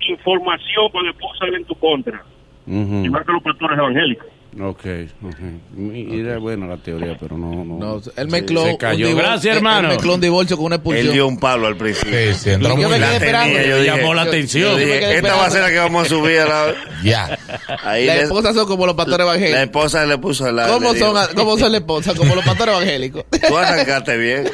información 0.08 0.90
para 0.92 1.08
después 1.08 1.36
salir 1.38 1.54
en 1.56 1.64
tu 1.64 1.74
contra, 1.74 2.22
Ujú. 2.66 3.04
igual 3.04 3.24
que 3.26 3.32
los 3.32 3.42
pastores 3.42 3.76
evangélicos. 3.78 4.26
Ok, 4.58 4.84
ok. 5.22 5.36
Y 5.78 6.20
Era 6.20 6.38
buena 6.38 6.66
la 6.66 6.76
teoría, 6.78 7.16
pero 7.20 7.36
no. 7.36 7.62
No, 7.64 7.78
No, 7.78 8.00
él 8.16 8.28
mezcló. 8.28 8.64
Se 8.64 8.78
cayó. 8.78 9.10
un 9.10 9.16
Gracias, 9.16 9.44
él- 9.52 9.56
hermano. 9.58 9.88
Él 9.88 9.94
mezcló 9.96 10.14
un 10.14 10.20
divorcio 10.22 10.56
con 10.56 10.66
una 10.66 10.76
Él 10.76 10.80
expulsión. 10.80 11.12
dio 11.12 11.28
un 11.28 11.38
palo 11.38 11.66
al 11.66 11.76
principio. 11.76 12.18
Sí, 12.32 12.38
sí, 12.38 12.50
entró 12.50 12.70
Yo 12.70 12.76
muy 12.88 12.98
tenía, 12.98 13.18
yo 13.66 13.76
dije- 13.78 13.84
llamó 13.84 14.14
la 14.14 14.22
yo- 14.24 14.28
atención. 14.30 14.70
Yo 14.72 14.76
dije, 14.78 15.16
esta 15.16 15.34
va 15.36 15.46
a 15.46 15.50
ser 15.50 15.62
la 15.62 15.68
que 15.70 15.78
vamos 15.78 16.06
a 16.06 16.08
subir 16.08 16.38
a 16.40 16.46
la... 16.46 16.74
Ya. 17.04 17.38
Ahí 17.84 18.06
Las 18.06 18.16
esposas 18.22 18.54
son 18.54 18.66
como 18.66 18.86
los 18.86 18.94
pastores 18.94 19.26
la 19.26 19.32
evangélicos. 19.34 19.60
esposa 19.62 20.06
le 20.06 20.16
puso 20.18 20.46
al 20.46 20.56
lado. 20.56 20.72
¿Cómo 20.74 20.94
son, 20.94 21.16
a- 21.18 21.28
¿Cómo 21.34 21.58
son 21.58 21.72
las 21.72 21.80
esposas? 21.82 22.14
Como 22.14 22.34
los 22.34 22.44
pastores 22.44 22.74
evangélicos. 22.76 23.24
Tú 23.46 23.56
arrancaste 23.58 24.16
bien. 24.16 24.44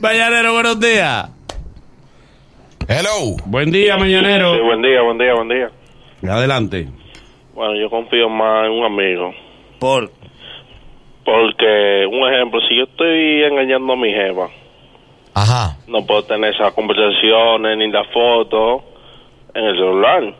Mañanero, 0.00 0.52
buenos 0.52 0.80
días. 0.80 1.28
Hello. 2.88 3.36
Buen 3.46 3.70
día, 3.70 3.96
mañanero. 3.96 4.54
Sí, 4.54 4.60
buen 4.62 4.82
día, 4.82 5.02
buen 5.02 5.18
día, 5.18 5.34
buen 5.34 5.48
día. 5.48 5.70
Adelante. 6.32 6.88
Bueno, 7.56 7.74
yo 7.74 7.88
confío 7.90 8.28
más 8.28 8.66
en 8.66 8.72
un 8.72 8.84
amigo. 8.84 9.32
Por... 9.80 10.10
Porque, 11.24 12.06
un 12.06 12.32
ejemplo, 12.32 12.60
si 12.68 12.76
yo 12.76 12.84
estoy 12.84 13.42
engañando 13.42 13.94
a 13.94 13.96
mi 13.96 14.12
jeva, 14.12 14.48
Ajá. 15.34 15.76
no 15.88 16.06
puedo 16.06 16.22
tener 16.22 16.54
esas 16.54 16.72
conversaciones 16.74 17.76
ni 17.78 17.90
las 17.90 18.06
fotos 18.12 18.82
en 19.54 19.64
el 19.64 19.74
celular. 19.74 20.34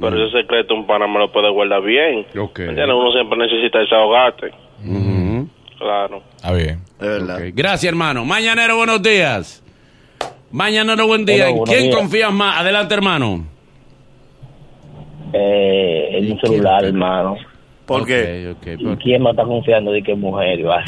Pero 0.00 0.24
ese 0.26 0.40
secreto 0.42 0.74
un 0.74 0.86
pana 0.86 1.06
me 1.06 1.18
lo 1.18 1.30
puede 1.32 1.50
guardar 1.50 1.82
bien. 1.82 2.20
Ok. 2.38 2.58
¿Entiendes? 2.60 2.94
Uno 2.94 3.12
siempre 3.12 3.38
necesita 3.38 3.80
desahogarte. 3.80 4.50
Ujú. 4.84 5.48
Claro. 5.78 6.22
Está 6.36 6.52
bien. 6.52 6.78
Es 7.00 7.06
verdad. 7.06 7.38
Gracias, 7.54 7.84
hermano. 7.90 8.24
Mañanero, 8.24 8.76
buenos 8.76 9.02
días. 9.02 9.62
Mañanero, 10.50 11.06
buen 11.06 11.24
día. 11.26 11.46
Hola, 11.48 11.56
¿En 11.58 11.64
quién 11.64 11.82
días. 11.84 11.96
confías 11.96 12.32
más? 12.32 12.58
Adelante, 12.58 12.94
hermano. 12.94 13.44
Eh, 15.32 16.08
en 16.12 16.32
un 16.32 16.40
celular, 16.40 16.84
hermano. 16.84 17.36
¿Por 17.86 18.06
qué? 18.06 18.48
Ok, 18.50 18.58
ok, 18.60 18.66
¿Y 18.80 18.84
por- 18.84 18.98
quién 18.98 19.22
me 19.22 19.30
está 19.30 19.44
confiando 19.44 19.92
de 19.92 20.02
que 20.02 20.12
es 20.12 20.18
mujer? 20.18 20.66
va? 20.66 20.82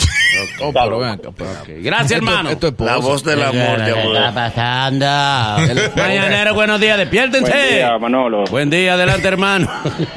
Oh, 0.60 0.72
pero 0.72 0.98
ven 0.98 1.08
acá, 1.10 1.28
pero- 1.36 1.50
ok. 1.50 1.68
Gracias, 1.82 2.12
hermano. 2.12 2.50
Esto 2.50 2.68
es 2.68 2.74
La 2.80 2.96
voz 2.96 3.22
del 3.24 3.42
amor, 3.42 3.84
¿Qué 3.84 3.90
está 3.90 4.34
pasando? 4.34 5.06
Mañanero, 5.96 6.54
buenos 6.54 6.80
días. 6.80 6.98
Despiértense. 6.98 7.50
Buen 7.52 7.68
día, 7.70 7.98
Manolo. 7.98 8.44
Buen 8.50 8.70
día, 8.70 8.94
adelante, 8.94 9.28
hermano. 9.28 9.68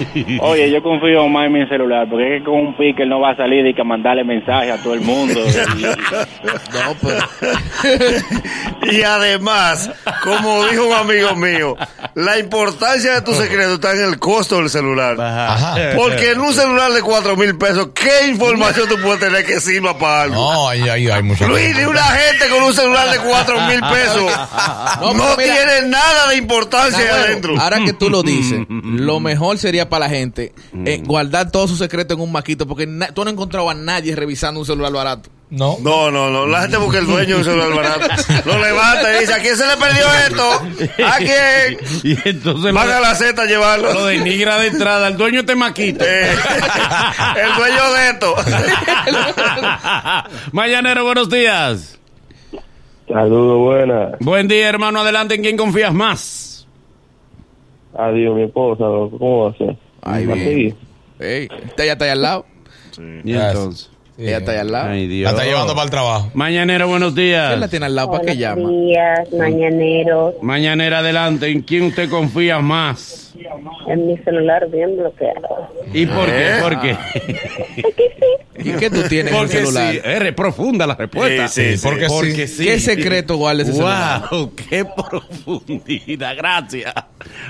Oye, 0.41 0.71
yo 0.71 0.81
confío 0.83 1.27
más 1.27 1.47
en 1.47 1.53
mi 1.53 1.67
celular, 1.67 2.07
porque 2.09 2.35
es 2.35 2.39
que 2.41 2.45
con 2.45 2.55
un 2.59 2.77
pique 2.77 3.05
no 3.05 3.19
va 3.19 3.31
a 3.31 3.35
salir 3.35 3.65
y 3.67 3.73
que 3.73 3.83
mandarle 3.83 4.23
mensaje 4.23 4.71
a 4.71 4.77
todo 4.77 4.93
el 4.93 5.01
mundo. 5.01 5.39
No, 6.73 6.95
pero. 7.01 8.91
Y 8.91 9.01
además, 9.03 9.89
como 10.23 10.65
dijo 10.67 10.87
un 10.87 10.93
amigo 10.93 11.35
mío, 11.35 11.75
la 12.15 12.37
importancia 12.39 13.13
de 13.15 13.21
tu 13.21 13.33
secreto 13.33 13.75
está 13.75 13.93
en 13.93 14.03
el 14.05 14.19
costo 14.19 14.57
del 14.57 14.69
celular. 14.69 15.19
Ajá. 15.19 15.75
Porque 15.95 16.31
en 16.31 16.41
un 16.41 16.53
celular 16.53 16.91
de 16.91 17.01
cuatro 17.01 17.35
mil 17.37 17.57
pesos, 17.57 17.89
¿qué 17.93 18.27
información 18.29 18.87
tú 18.89 18.95
puedes 19.01 19.19
tener 19.19 19.45
que 19.45 19.59
sirva 19.59 19.97
para 19.97 20.12
algo? 20.21 20.35
No, 20.35 20.69
ahí, 20.69 20.81
ahí 20.89 21.09
hay 21.09 21.23
mucho. 21.23 21.47
Luis, 21.47 21.75
ni 21.75 21.83
una 21.83 22.03
gente 22.03 22.49
con 22.49 22.63
un 22.63 22.73
celular 22.73 23.09
de 23.11 23.17
cuatro 23.19 23.59
mil 23.67 23.79
pesos 23.81 24.23
No, 25.01 25.13
no, 25.13 25.23
pero 25.35 25.37
mira- 25.37 25.55
tiene 25.55 25.87
nada 25.89 26.27
de 26.29 26.35
importancia 26.37 26.99
Ah, 26.99 27.09
bueno, 27.11 27.25
adentro. 27.25 27.59
ahora 27.61 27.83
que 27.85 27.93
tú 27.93 28.09
lo 28.09 28.23
dices, 28.23 28.61
lo 28.69 29.19
mejor 29.19 29.57
sería 29.57 29.89
para 29.89 30.07
la 30.07 30.09
gente 30.09 30.53
eh, 30.85 31.01
guardar 31.05 31.51
todos 31.51 31.69
sus 31.69 31.79
secretos 31.79 32.15
en 32.17 32.23
un 32.23 32.31
maquito, 32.31 32.67
porque 32.67 32.85
tú 33.13 33.23
no 33.23 33.29
has 33.29 33.33
encontrado 33.33 33.69
a 33.69 33.73
nadie 33.73 34.15
revisando 34.15 34.59
un 34.59 34.65
celular 34.65 34.91
barato. 34.91 35.29
No. 35.55 35.77
No, 35.81 36.09
no, 36.09 36.31
no. 36.31 36.47
La 36.47 36.61
gente 36.63 36.77
busca 36.77 36.97
el 36.97 37.05
dueño 37.05 37.35
de 37.35 37.37
un 37.41 37.43
celular 37.43 37.75
barato. 37.75 38.49
Lo 38.49 38.57
levanta 38.59 39.15
y 39.15 39.19
dice, 39.19 39.33
¿a 39.35 39.39
quién 39.39 39.55
se 39.55 39.67
le 39.67 39.77
perdió 39.77 40.05
esto? 40.27 40.51
¿A 41.05 41.17
quién? 41.19 41.77
y 42.03 42.17
entonces 42.27 42.73
Van 42.73 42.89
a 42.89 42.99
la 42.99 43.13
Z 43.13 43.39
a 43.39 43.45
llevarlo. 43.45 43.93
lo 43.93 44.05
denigra 44.07 44.57
de 44.57 44.69
entrada. 44.69 45.09
El 45.09 45.15
dueño 45.17 45.45
te 45.45 45.55
maquita. 45.55 46.03
Eh, 46.07 46.31
el 47.43 47.53
dueño 47.55 47.93
de 47.93 48.09
esto. 48.09 48.35
Mañanero, 50.53 51.03
buenos 51.03 51.29
días. 51.29 51.99
Saludos, 53.07 53.59
buenas. 53.59 54.13
Buen 54.21 54.47
día, 54.47 54.67
hermano. 54.69 55.01
Adelante. 55.01 55.35
¿En 55.35 55.43
quién 55.43 55.55
confías 55.57 55.93
más? 55.93 56.67
Adiós, 57.95 58.35
mi 58.35 58.43
esposa. 58.45 58.85
¿Cómo 58.85 59.43
va 59.45 59.51
a 59.51 59.57
ser? 59.57 59.77
Ay, 60.01 60.25
¿Va 60.25 60.33
a 60.33 60.35
bien. 60.35 60.47
seguir? 60.49 60.75
Ey, 61.19 61.47
ella 61.77 61.91
está 61.93 62.05
ahí 62.05 62.11
al 62.11 62.21
lado. 62.23 62.45
Y 63.23 63.33
Gracias. 63.33 63.53
entonces. 63.55 63.89
Sí. 64.15 64.27
Ella 64.27 64.37
está 64.37 64.51
ahí 64.51 64.57
al 64.59 64.71
lado. 64.71 64.89
Ay, 64.91 65.21
La 65.23 65.29
está 65.31 65.43
llevando 65.43 65.73
para 65.73 65.85
el 65.85 65.89
trabajo. 65.89 66.29
Mañanero, 66.35 66.87
buenos 66.87 67.13
¿Quién 67.15 67.31
la 67.31 67.55
días. 67.57 67.69
tiene 67.71 67.85
al 67.87 67.95
lado? 67.95 68.11
¿Para 68.11 68.23
qué 68.25 68.37
llama? 68.37 68.61
Buenos 68.61 68.81
días, 68.81 69.33
mañaneros. 69.33 70.35
Mañanera, 70.41 70.99
adelante. 70.99 71.47
¿En 71.47 71.61
quién 71.63 71.83
usted 71.83 72.09
confía 72.09 72.59
más? 72.59 73.33
En 73.87 74.05
mi 74.07 74.15
celular 74.19 74.69
bien 74.69 74.95
bloqueado. 74.97 75.67
¿Y 75.91 76.05
por 76.05 76.25
qué? 76.27 76.47
¿Eh? 76.49 76.61
¿Por 76.61 76.79
qué? 76.79 76.97
¿Y 78.59 78.71
qué 78.73 78.89
tú 78.91 79.01
tienes 79.09 79.33
en 79.33 79.39
el 79.39 79.49
celular? 79.49 79.93
sí. 79.93 79.99
Es 80.03 80.33
profunda 80.33 80.85
la 80.85 80.95
respuesta. 80.95 81.47
Sí, 81.47 81.61
sí, 81.71 81.77
sí. 81.77 81.83
Porque 81.87 82.05
Porque 82.07 82.47
sí. 82.47 82.57
sí. 82.57 82.65
¿Qué 82.65 82.79
secreto 82.79 83.37
guarda 83.37 83.63
ese 83.63 83.73
celular? 83.73 84.21
Wow, 84.29 84.53
qué 84.69 84.85
profundidad. 84.85 86.35
Gracias. 86.37 86.93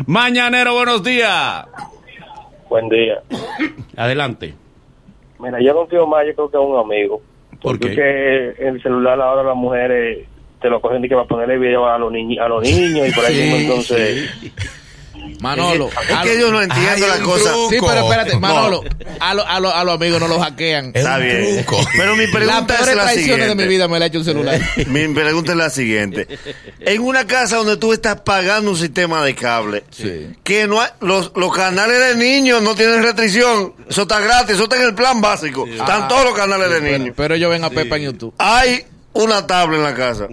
Mañanero, 0.05 0.74
buenos 0.75 1.03
días. 1.03 1.65
Buen 2.70 2.88
día. 2.88 3.22
Adelante. 3.98 4.53
Mira, 5.43 5.59
yo 5.62 5.75
confío 5.75 6.07
más, 6.07 6.25
yo 6.25 6.33
creo 6.35 6.50
que 6.50 6.57
a 6.57 6.62
un 6.62 6.79
amigo. 6.79 7.21
¿Por 7.62 7.77
Porque 7.79 7.89
qué? 7.89 7.95
que 8.57 8.67
el 8.67 8.81
celular 8.81 9.19
ahora 9.21 9.43
las 9.43 9.55
mujeres 9.55 10.25
te 10.62 10.69
lo 10.69 10.79
cogen 10.81 11.03
y 11.03 11.09
que 11.09 11.15
va 11.15 11.23
a 11.23 11.27
ponerle 11.27 11.57
video 11.57 11.85
a 11.85 11.97
los, 11.97 12.12
niños 12.12 12.43
a 12.43 12.47
los 12.47 12.63
niños 12.63 13.07
y 13.07 13.12
por 13.12 13.25
ahí 13.25 13.35
Sí, 13.35 13.41
mismo 13.41 13.57
entonces... 13.57 14.53
Manolo. 15.39 15.89
Es 16.10 16.17
que 16.20 16.34
lo- 16.36 16.39
yo 16.39 16.51
no 16.51 16.62
entiendo 16.62 17.08
la 17.08 17.20
cosa. 17.20 17.51
truco. 17.51 17.70
Sí, 17.70 17.77
pero 17.79 18.01
espérate, 18.03 18.34
No. 18.34 18.39
Manolo. 18.39 18.84
A 19.20 19.34
los 19.34 19.46
a 19.48 19.60
lo- 19.60 19.74
a 19.75 19.84
los 19.84 19.96
amigos 19.96 20.20
no 20.22 20.27
los 20.27 20.41
hackean. 20.41 20.88
Es 20.93 20.96
Está 21.03 21.17
un 21.17 21.24
bien. 21.24 21.65
truco. 21.65 21.84
Pero 21.98 22.15
mi 22.15 22.27
pregunta 22.27 22.65
peores 22.67 22.88
es 22.89 22.96
la 22.96 23.03
traiciones 23.03 23.27
de 23.38 23.41
siguiente. 23.43 23.63
mi 23.63 23.70
vida 23.70 23.88
me 23.88 24.00
la 24.00 24.05
ha 24.05 24.08
hecho 24.08 24.20
un 24.20 24.25
celular. 24.25 24.60
Mi 24.88 25.08
pregunta 25.10 25.51
es 25.51 25.58
la 25.58 25.70
siguiente. 25.70 26.27
En 26.79 27.01
una 27.01 27.25
casa 27.27 27.58
donde 27.58 27.77
tú 27.77 27.93
estás 27.93 28.22
pagando 28.22 28.72
un 28.72 28.77
sistema 28.77 29.24
de 29.24 29.36
cable, 29.36 29.84
Sí. 29.91 30.29
que 30.43 30.67
no 30.67 30.82
hay, 30.82 30.89
los, 31.01 31.32
los 31.36 31.53
canales 31.53 32.00
de 32.00 32.15
niños 32.15 32.62
no 32.62 32.75
tienen 32.75 33.03
restricción, 33.03 33.74
eso 33.89 34.03
está 34.03 34.20
gratis, 34.20 34.55
eso 34.55 34.63
está 34.63 34.77
en 34.77 34.84
el 34.84 34.96
plan 34.96 35.22
básico. 35.22 35.65
Están 35.67 36.08
todos 36.08 36.25
los 36.25 36.34
canales 36.34 36.70
de 36.70 36.79
Pero, 36.82 36.98
niños. 36.98 37.13
pero 37.17 37.36
yo 37.36 37.50
ven 37.50 37.63
a 37.63 37.70
Pepa 37.70 37.98
en 37.98 38.03
YouTube. 38.03 38.34
Hay 38.38 38.86
una 39.13 39.46
tabla 39.46 39.77
en 39.77 39.84
la 39.84 39.93
casa. 39.96 40.27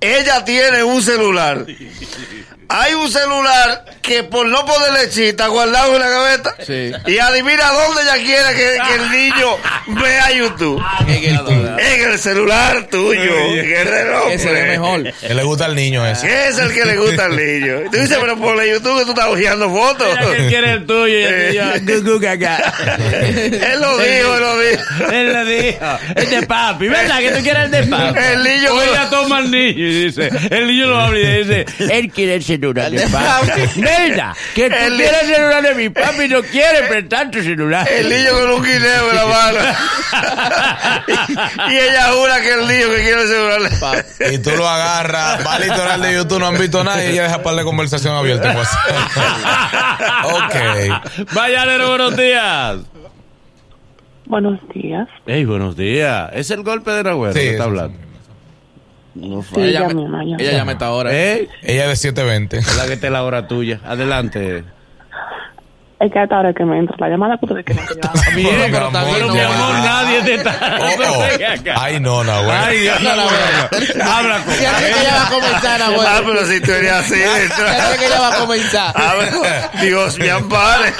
Ella 0.00 0.44
tiene 0.44 0.82
un 0.82 1.02
celular. 1.02 1.64
Hay 2.74 2.94
un 2.94 3.10
celular 3.10 3.84
que 4.00 4.22
por 4.24 4.46
no 4.46 4.64
poderle 4.64 5.04
echar 5.04 5.24
está 5.24 5.46
guardado 5.48 5.94
en 5.94 6.00
la 6.00 6.08
gaveta. 6.08 6.54
Sí. 6.66 6.92
Y 7.06 7.18
adivina 7.18 7.70
dónde 7.70 8.02
ella 8.02 8.14
quiere 8.14 8.54
que, 8.54 8.78
que 8.88 8.94
el 8.94 9.10
niño 9.10 9.56
vea 10.02 10.30
YouTube. 10.32 10.82
En 11.06 11.24
el. 11.24 11.78
En 11.78 12.10
el 12.12 12.18
celular 12.18 12.88
tuyo. 12.90 13.20
Que 13.20 13.82
es 13.82 13.90
de 13.90 14.30
Que 14.30 14.38
se 14.38 14.52
ve 14.52 14.78
hombre. 14.78 15.10
mejor. 15.12 15.28
Que 15.28 15.34
le 15.34 15.42
gusta 15.42 15.64
al 15.66 15.74
niño 15.74 16.06
ese. 16.06 16.26
Que 16.26 16.48
es 16.48 16.58
el 16.58 16.72
que 16.72 16.84
le 16.84 16.96
gusta 16.96 17.26
al 17.26 17.36
niño. 17.36 17.90
Tú 17.90 17.98
dices, 17.98 18.18
pero 18.20 18.36
por 18.38 18.60
el 18.62 18.70
YouTube 18.74 18.98
que 19.00 19.04
tú 19.04 19.10
estás 19.10 19.26
ojeando 19.26 19.70
fotos. 19.70 20.08
Mira 20.08 20.30
que 20.30 20.36
él 20.42 20.48
quiere 20.48 20.72
el 20.72 20.86
tuyo 20.86 21.06
y 21.18 21.22
el 21.24 21.86
tuyo. 21.86 22.18
gaga. 22.20 22.56
él 23.12 23.80
lo 23.80 23.98
dijo, 23.98 24.34
él 24.34 24.40
lo 24.40 24.58
dijo. 24.58 24.82
Él 25.12 25.32
le 25.32 25.44
dijo, 25.62 25.98
el 26.16 26.30
de 26.30 26.46
papi, 26.46 26.88
¿verdad 26.88 27.18
que 27.20 27.30
tú 27.32 27.42
quieres 27.42 27.64
el 27.64 27.70
de 27.70 27.82
papi? 27.84 28.18
El 28.18 28.42
niño 28.44 28.74
O 28.74 28.78
que- 28.78 28.84
ella 28.88 29.10
toma 29.10 29.38
al 29.38 29.50
niño 29.50 29.86
y 29.86 30.04
dice, 30.04 30.30
el 30.50 30.66
niño 30.66 30.86
lo 30.86 31.00
habla 31.00 31.18
y 31.18 31.38
dice, 31.44 31.66
él 31.90 32.10
quiere 32.10 32.34
el 32.36 32.44
celular 32.62 32.90
de 32.90 33.08
papi. 33.08 33.50
Que 34.54 34.70
tú 34.70 34.76
El 34.76 34.96
quieres 34.96 35.22
el 35.22 35.34
celular 35.34 35.62
de 35.62 35.74
mi 35.74 35.88
papi 35.88 36.22
y 36.22 36.28
no 36.28 36.42
quiere 36.42 36.82
prestar 36.88 37.30
tu 37.30 37.42
celular. 37.42 37.88
El 37.90 38.08
niño 38.08 38.30
con 38.32 38.50
un 38.50 38.62
guineo 38.62 39.10
en 39.10 39.16
la 39.16 39.26
mano. 39.26 39.58
y, 41.08 41.72
y 41.72 41.78
ella 41.78 42.12
jura 42.12 42.40
que 42.40 42.52
el 42.52 42.60
niño 42.60 42.88
que 42.88 43.02
quiere 43.02 43.22
el 43.22 43.28
celular. 43.28 44.04
Y 44.32 44.38
tú 44.38 44.50
lo 44.56 44.68
agarras, 44.68 45.46
va 45.46 45.54
al 45.54 45.62
litoral 45.62 46.02
de 46.02 46.14
YouTube, 46.14 46.38
no 46.38 46.46
han 46.46 46.58
visto 46.58 46.84
nada 46.84 47.04
y 47.04 47.08
ella 47.08 47.24
deja 47.24 47.42
par 47.42 47.54
de 47.56 47.64
conversación 47.64 48.14
abierta. 48.14 48.52
Pues. 48.54 48.68
ok. 50.24 51.32
Mañanero, 51.32 51.88
buenos 51.88 52.16
días. 52.16 52.76
Buenos 54.26 54.60
días. 54.72 55.08
Ey, 55.26 55.44
buenos 55.44 55.76
días. 55.76 56.30
Es 56.32 56.50
el 56.50 56.62
golpe 56.62 56.90
de 56.92 57.02
la 57.02 57.12
Sí, 57.32 57.38
que 57.38 57.50
está 57.50 57.64
sí, 57.64 57.92
hablando. 59.14 59.42
Sí, 59.42 59.60
Ella, 59.60 59.88
ya 59.88 59.88
me- 59.94 60.30
ya. 60.30 60.36
ella 60.38 60.52
llama 60.52 60.72
esta 60.72 60.90
hora. 60.90 61.10
¿Eh? 61.12 61.48
Ella 61.62 61.88
de 61.88 61.96
720. 61.96 62.58
Es 62.58 62.76
la 62.76 62.86
que 62.86 62.94
está 62.94 63.10
la 63.10 63.22
hora 63.24 63.46
tuya. 63.48 63.80
Adelante. 63.84 64.64
Es 66.00 66.10
que 66.12 66.18
hasta 66.18 66.34
ahora 66.36 66.52
que 66.52 66.64
me 66.64 66.80
entra 66.80 66.96
la 66.98 67.08
llamada 67.10 67.38
ustedes 67.40 67.64
quieren 67.64 67.86
que 67.86 67.94
yo 67.94 68.00
haga. 68.10 68.34
Bien, 68.34 68.48
Pero, 68.72 68.72
pero, 68.72 68.86
amor, 68.86 69.04
pero 69.14 69.26
no 69.28 69.34
mi 69.34 69.40
amor, 69.40 69.74
nadie 69.84 70.22
te 70.22 70.34
está. 70.34 70.78
Oh, 70.80 71.20
oh. 71.20 71.24
Ay, 71.80 72.00
no, 72.00 72.24
no, 72.24 72.42
güey. 72.42 72.56
Ay, 72.56 72.78
Dios, 72.80 73.00
no, 73.02 73.14
no, 73.14 73.22
no. 73.24 74.04
Habla 74.12 74.38
con 74.44 74.52
Si 74.54 74.64
hace 74.64 74.84
que 74.92 75.00
ella 75.00 75.14
va 75.14 75.26
a 75.26 75.30
comenzar, 75.30 75.82
abuelo. 75.82 76.02
Ah, 76.08 76.20
pero 76.26 76.44
si 76.44 76.60
tú 76.60 76.72
eres 76.72 76.90
así. 76.90 77.14
Si 77.14 77.22
hace 77.22 77.98
que 78.00 78.06
ella 78.06 78.18
va 78.20 78.34
a 78.34 78.38
comenzar. 78.40 78.94
Dios 79.80 80.18
me 80.18 80.30
ampare. 80.32 80.92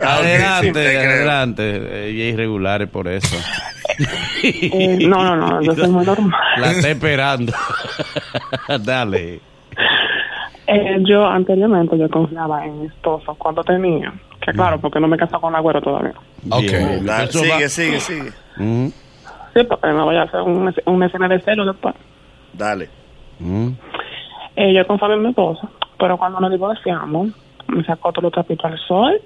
Ah, 0.00 0.16
Adelante, 0.16 0.98
adelante. 0.98 2.08
Ella 2.08 2.24
es 2.24 2.34
irregular 2.34 2.88
por 2.88 3.06
eso. 3.06 3.36
Eh, 4.42 4.98
no, 5.06 5.22
no, 5.24 5.36
no, 5.36 5.62
yo 5.62 5.74
soy 5.74 5.88
muy 5.88 6.04
normal. 6.04 6.40
La 6.58 6.70
está 6.72 6.90
esperando. 6.90 7.52
Dale. 8.84 9.40
Eh, 10.66 10.96
yo 11.02 11.26
anteriormente 11.26 11.98
yo 11.98 12.08
confiaba 12.08 12.64
en 12.64 12.80
mi 12.80 12.86
esposo 12.86 13.34
cuando 13.34 13.62
tenía. 13.64 14.12
Que 14.40 14.52
claro, 14.52 14.78
porque 14.80 15.00
no 15.00 15.08
me 15.08 15.16
he 15.16 15.18
casado 15.18 15.40
con 15.40 15.54
agüero 15.54 15.80
todavía. 15.80 16.14
Dale, 16.44 17.24
Eso 17.24 17.38
sigue, 17.40 17.50
va- 17.62 17.68
sigue, 17.68 18.00
sigue. 18.00 18.32
Mm, 18.56 18.88
Sí, 19.54 19.62
porque 19.68 19.86
no 19.88 20.04
voy 20.04 20.16
a 20.16 20.22
hacer 20.22 20.40
un- 20.40 20.74
una 20.86 21.06
escena 21.06 21.28
de 21.28 21.40
celo 21.40 21.64
después. 21.64 21.94
Dale. 22.52 22.88
mm. 23.38 23.68
Eh, 24.56 24.72
yo 24.74 24.86
confiaba 24.86 25.14
en 25.14 25.22
mi 25.22 25.28
esposo, 25.30 25.68
pero 25.98 26.16
cuando 26.16 26.40
nos 26.40 26.50
divorciamos, 26.50 27.28
me 27.68 27.84
sacó 27.84 28.12
todos 28.12 28.24
los 28.24 28.32
trapitos 28.32 28.64
al 28.70 28.78
sol. 28.78 29.20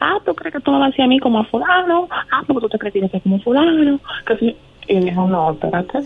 Ah, 0.00 0.14
¿tú 0.24 0.34
crees 0.34 0.54
que 0.54 0.60
tú 0.60 0.70
me 0.72 0.78
vas 0.78 0.88
a 0.88 0.90
decir 0.90 1.04
a 1.04 1.08
mí 1.08 1.18
como 1.20 1.40
a 1.40 1.44
fulano? 1.44 2.08
Ah, 2.10 2.42
porque 2.46 2.60
tú 2.62 2.68
te 2.68 2.78
crees 2.78 2.94
que 2.94 3.08
soy 3.08 3.20
como 3.20 3.40
fulano. 3.40 3.98
Que 4.26 4.36
sí. 4.38 4.56
Y 4.88 5.00
dijo, 5.00 5.26
no, 5.26 5.52
espérate. 5.52 5.98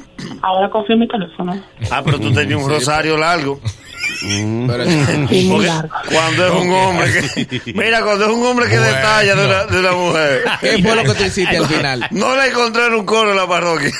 Ahora 0.42 0.70
confío 0.70 0.94
en 0.94 1.00
mi 1.00 1.08
teléfono. 1.08 1.54
Ah, 1.90 2.00
pero 2.04 2.18
tú 2.18 2.32
tenías 2.32 2.62
un 2.62 2.70
rosario 2.70 3.16
largo. 3.18 3.60
Pero- 4.22 4.84
Porque 5.26 5.66
largo. 5.66 5.88
cuando 6.10 6.46
es 6.46 6.52
un 6.52 6.72
hombre 6.72 7.06
que. 7.46 7.72
Mira, 7.74 8.02
cuando 8.02 8.24
es 8.26 8.30
un 8.32 8.44
hombre 8.46 8.66
que 8.68 8.78
Bueno. 8.78 8.94
detalla 8.96 9.34
de 9.34 9.46
una, 9.46 9.64
de 9.66 9.80
una 9.80 9.92
mujer. 9.92 10.44
¿Qué 10.60 10.78
fue 10.82 10.96
lo 10.96 11.02
que 11.04 11.14
tú 11.14 11.24
hiciste 11.24 11.56
al 11.58 11.66
final? 11.66 12.06
No 12.10 12.34
la 12.36 12.46
encontré 12.46 12.86
en 12.86 12.94
un 12.94 13.04
coro 13.06 13.30
en 13.30 13.36
la 13.36 13.46
parroquia. 13.46 13.90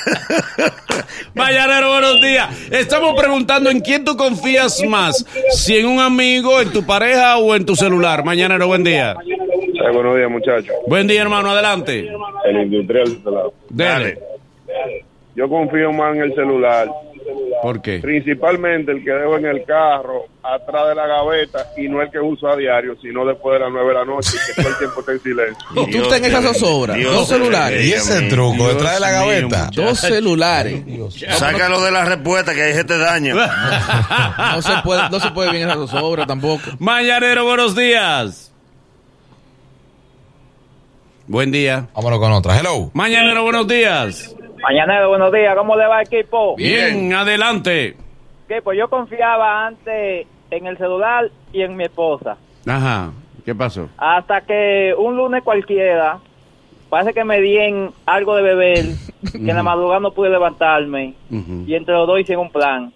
Mañanero, 1.35 1.91
buenos 1.93 2.21
días. 2.21 2.49
Estamos 2.71 3.15
preguntando 3.19 3.71
en 3.71 3.81
quién 3.81 4.05
tú 4.05 4.17
confías 4.17 4.83
más, 4.89 5.25
si 5.53 5.77
en 5.77 5.87
un 5.87 6.01
amigo, 6.01 6.61
en 6.61 6.73
tu 6.73 6.85
pareja 6.85 7.37
o 7.39 7.55
en 7.55 7.65
tu 7.65 7.77
celular. 7.77 8.25
Mañanero, 8.25 8.67
buen 8.67 8.83
día. 8.85 9.15
Eh, 9.61 9.93
buenos 9.93 10.17
días, 10.17 10.31
muchachos. 10.31 10.75
Buen 10.87 11.07
día, 11.07 11.23
hermano, 11.23 11.51
adelante. 11.51 12.09
El 12.45 12.57
industrial 12.63 13.05
de 13.07 13.13
este 13.13 13.31
lado. 13.31 13.53
Dale. 13.69 14.19
Yo 15.35 15.49
confío 15.49 15.93
más 15.93 16.17
en 16.17 16.23
el 16.23 16.35
celular. 16.35 16.89
¿Por 17.63 17.83
qué? 17.83 17.99
Principalmente 17.99 18.91
el 18.91 19.05
que 19.05 19.11
dejo 19.11 19.37
en 19.37 19.45
el 19.47 19.65
carro, 19.65 20.25
atrás 20.43 20.89
de 20.89 20.95
la 20.95 21.07
gaveta, 21.07 21.67
y 21.77 21.89
no 21.89 22.01
el 22.01 22.11
que 22.11 22.19
uso 22.19 22.49
a 22.49 22.57
diario, 22.57 22.97
sino 23.01 23.25
después 23.27 23.55
de 23.55 23.61
las 23.61 23.71
nueve 23.71 23.89
de 23.89 23.95
la 23.95 24.05
noche, 24.07 24.31
que 24.47 24.63
todo 24.63 24.73
el 24.73 24.79
tiempo 24.79 25.01
está 25.01 25.13
en 25.13 25.21
silencio. 25.21 25.67
Y 25.89 25.91
tú 25.91 26.03
estás 26.03 26.19
en 26.19 26.25
esa 26.25 26.43
zozobra. 26.43 26.95
Dios 26.95 27.15
Dos 27.15 27.29
celulares. 27.29 27.85
Y 27.85 27.93
ese 27.93 28.23
truco 28.29 28.69
detrás 28.69 28.95
de 28.95 29.01
la 29.01 29.09
Dios 29.11 29.43
mío, 29.43 29.49
gaveta. 29.51 29.71
Dos 29.75 30.01
celulares. 30.01 30.83
Sácalo 31.37 31.83
de 31.83 31.91
la 31.91 32.05
respuesta 32.07 32.55
que 32.55 32.63
ahí 32.63 32.73
se 32.73 32.85
te 32.85 32.99
daña. 32.99 33.35
No 34.55 34.63
se 34.63 34.73
puede, 34.83 35.09
no 35.11 35.21
se 35.21 35.31
puede 35.31 35.51
bien 35.53 35.69
esa 35.69 35.75
zozobra 35.75 36.27
tampoco. 36.27 36.63
Mañanero, 36.79 37.45
buenos 37.45 37.77
días. 37.77 38.50
Buen 41.27 41.51
día. 41.53 41.89
Vámonos 41.95 42.19
con 42.19 42.33
otra. 42.33 42.59
Hello. 42.59 42.91
Mañanero, 42.95 43.43
buenos 43.45 43.67
días. 43.69 44.35
Mañanero, 44.63 45.09
buenos 45.09 45.33
días. 45.33 45.55
¿Cómo 45.57 45.77
le 45.77 45.87
va, 45.87 46.03
equipo? 46.03 46.57
Bien, 46.57 47.13
adelante. 47.15 47.97
Equipo, 48.49 48.73
yo 48.73 48.89
confiaba 48.89 49.67
antes 49.67 50.27
en 50.51 50.67
el 50.67 50.77
celular 50.77 51.31
y 51.53 51.63
en 51.63 51.77
mi 51.77 51.85
esposa. 51.85 52.37
Ajá. 52.67 53.13
¿Qué 53.45 53.55
pasó? 53.55 53.89
Hasta 53.97 54.41
que 54.43 54.93
un 54.99 55.17
lunes 55.17 55.43
cualquiera, 55.45 56.19
parece 56.89 57.15
que 57.15 57.25
me 57.25 57.41
di 57.41 57.57
en 57.57 57.91
algo 58.07 58.35
de 58.37 58.43
beber, 58.43 58.85
que 59.33 59.39
en 59.39 59.47
la 59.57 59.63
madrugada 59.63 60.01
no 60.01 60.11
pude 60.11 60.31
levantarme. 60.31 61.15
Y 61.31 61.75
entre 61.75 61.95
los 61.95 62.07
dos 62.07 62.21
hice 62.21 62.37
un 62.37 62.51
plan. 62.51 62.93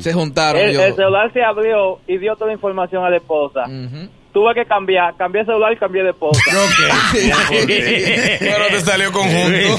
Se 0.00 0.12
juntaron. 0.12 0.60
El, 0.60 0.74
yo- 0.74 0.84
el 0.84 0.94
celular 0.94 1.32
se 1.32 1.42
abrió 1.42 1.98
y 2.06 2.18
dio 2.18 2.34
toda 2.34 2.48
la 2.48 2.52
información 2.52 3.02
a 3.04 3.08
la 3.10 3.16
esposa. 3.16 3.62
Ujú. 3.64 4.08
Tuve 4.34 4.52
que 4.52 4.66
cambiar. 4.66 5.14
Cambié 5.16 5.42
el 5.42 5.46
celular 5.46 5.72
y 5.72 5.76
cambié 5.76 6.02
de 6.02 6.10
esposa. 6.10 6.40
Pero 7.60 8.66
te 8.68 8.80
salió 8.80 9.12
conjunto. 9.12 9.78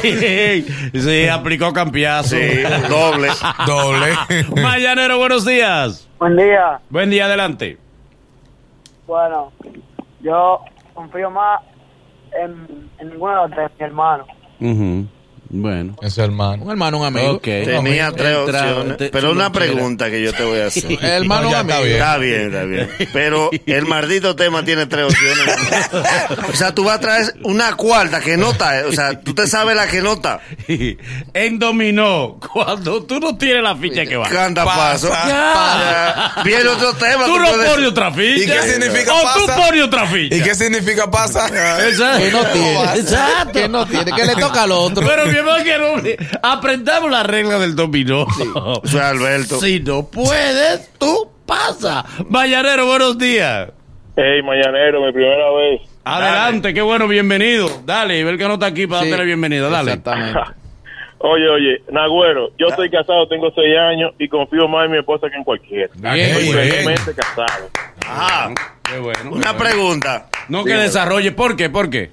sí, 0.94 1.28
aplicó 1.28 1.74
campeazo. 1.74 2.38
Sí, 2.38 2.64
doble. 2.90 3.28
Doble. 3.68 4.14
Mañanero, 4.62 5.18
buenos 5.18 5.46
días. 5.46 6.08
Buen 6.18 6.38
día. 6.38 6.80
Buen 6.90 7.10
día, 7.10 7.26
adelante. 7.26 7.78
Bueno, 9.06 9.52
yo 10.22 10.62
confío 10.94 11.30
más 11.30 11.62
en, 12.42 12.90
en 13.00 13.10
ninguno 13.10 13.34
de 13.34 13.50
los 13.50 13.52
tres, 13.52 13.72
mi 13.78 13.86
hermano. 13.86 14.26
Ujú. 14.62 15.06
Bueno. 15.62 15.96
Ese 16.02 16.24
hermano. 16.24 16.64
Un 16.64 16.72
hermano, 16.72 17.00
un 17.00 17.06
amigo. 17.06 17.40
Tenía 17.40 18.12
tres 18.12 18.36
Entra- 18.38 18.62
opciones. 18.72 18.98
te- 18.98 19.10
Pero 19.10 19.32
una 19.32 19.52
pregunta 19.52 20.10
que 20.10 20.22
yo 20.22 20.34
te 20.34 20.44
voy 20.44 20.60
a 20.60 20.68
hacer. 20.68 20.86
El 21.02 21.02
hermano, 21.24 21.44
No, 21.44 21.48
está 21.50 21.60
amigo. 21.60 21.82
bien. 21.84 21.96
Está 21.96 22.18
bien, 22.18 22.42
está 22.46 22.64
bien. 22.64 22.90
Pero 23.14 23.50
el 23.66 23.86
maldito 23.86 24.36
tema 24.36 24.64
tiene 24.66 24.86
tres 24.86 25.06
opciones. 25.06 25.56
O 26.52 26.56
sea, 26.56 26.74
tú 26.74 26.84
vas 26.86 26.98
a 26.98 27.00
traer 27.00 27.34
una 27.44 27.76
cuarta 27.76 28.20
que 28.22 28.38
no 28.38 28.52
está. 28.52 28.84
O 28.88 28.92
sea, 28.92 29.20
tú 29.20 29.34
te 29.34 29.48
sabes 29.48 29.76
la 29.76 29.88
que 29.88 30.02
no 30.02 30.14
está. 30.14 30.40
en 31.34 31.60
dominó, 31.60 32.40
cuando 32.54 33.04
tú 33.04 33.20
no 33.20 33.38
tienes 33.38 33.64
la 33.64 33.76
ficha 33.76 34.06
que 34.06 34.16
va. 34.18 34.30
Canta 34.30 34.64
Pasa. 34.66 35.10
paso. 35.10 36.44
Viene 36.44 36.68
otro 36.70 36.94
tema. 36.94 37.26
Tú 37.26 37.38
no 37.40 37.48
puedes- 37.50 37.70
pones 37.72 37.88
otra 37.90 38.12
ficha. 38.12 38.44
¿Y 38.44 38.48
qué 38.48 38.62
significa 38.74 39.14
O 39.14 39.20
tú 39.40 39.46
pasa? 39.48 39.56
pones 39.66 39.84
otra 39.84 40.08
ficha. 40.08 40.36
¿Y 40.36 40.42
qué 40.42 40.56
significa 40.56 41.10
pasa? 41.12 41.48
Exacto. 41.88 42.20
Que 42.24 42.32
no 42.32 42.46
tiene. 42.46 42.84
Exacto. 42.96 43.52
Que 43.54 43.68
no 43.70 43.86
tiene. 43.86 44.12
Que 44.12 44.26
le 44.26 44.36
toca 44.36 44.64
al 44.64 44.72
otro. 44.72 45.06
Pero 45.06 45.26
mi 45.28 45.38
no 45.46 46.02
aprendamos 46.44 47.12
la 47.12 47.24
regla 47.24 47.60
del 47.60 47.76
dominó. 47.76 48.26
Es 48.84 48.96
Alberto. 48.96 49.60
Si 49.60 49.80
no 49.80 50.08
puedes, 50.08 50.92
tú 50.98 51.30
pasa. 51.46 52.06
Mañanero, 52.30 52.86
buenos 52.86 53.18
días. 53.18 53.70
Hey, 54.16 54.42
mañanero, 54.44 55.06
mi 55.06 55.12
primera 55.12 55.52
vez. 55.52 55.82
Adelante, 56.04 56.74
qué 56.74 56.82
bueno, 56.82 57.08
bienvenido. 57.08 57.70
Dale, 57.86 58.24
ver 58.24 58.38
que 58.38 58.48
no 58.48 58.54
está 58.54 58.68
aquí 58.68 58.88
para 58.88 59.02
Sí. 59.04 59.10
darte 59.10 59.24
la 59.24 59.26
bienvenida. 59.26 59.70
Dale. 59.70 59.92
Exactamente. 59.92 60.40
Oye, 61.18 61.50
oye, 61.50 61.82
Nagüero, 61.90 62.50
yo 62.60 62.68
estoy 62.68 62.92
casado, 62.92 63.28
tengo 63.28 63.50
seis 63.56 63.76
años 63.80 64.12
y 64.20 64.28
confío 64.28 64.68
más 64.68 64.86
en 64.86 64.92
mi 64.92 64.98
esposa 65.00 65.28
que 65.28 65.36
en 65.38 65.44
cualquiera. 65.44 65.90
Bien, 65.96 66.30
Estoy 66.30 66.52
felizmente 66.52 67.14
casado. 67.16 67.70
Ajá. 68.06 68.54
Qué 68.84 69.00
bueno. 69.00 69.32
Una 69.32 69.58
pregunta. 69.58 70.28
No 70.50 70.64
que 70.64 70.76
desarrolle. 70.76 71.32
¿Por 71.32 71.56
qué? 71.56 71.70
¿Por 71.72 71.90
qué? 71.90 72.12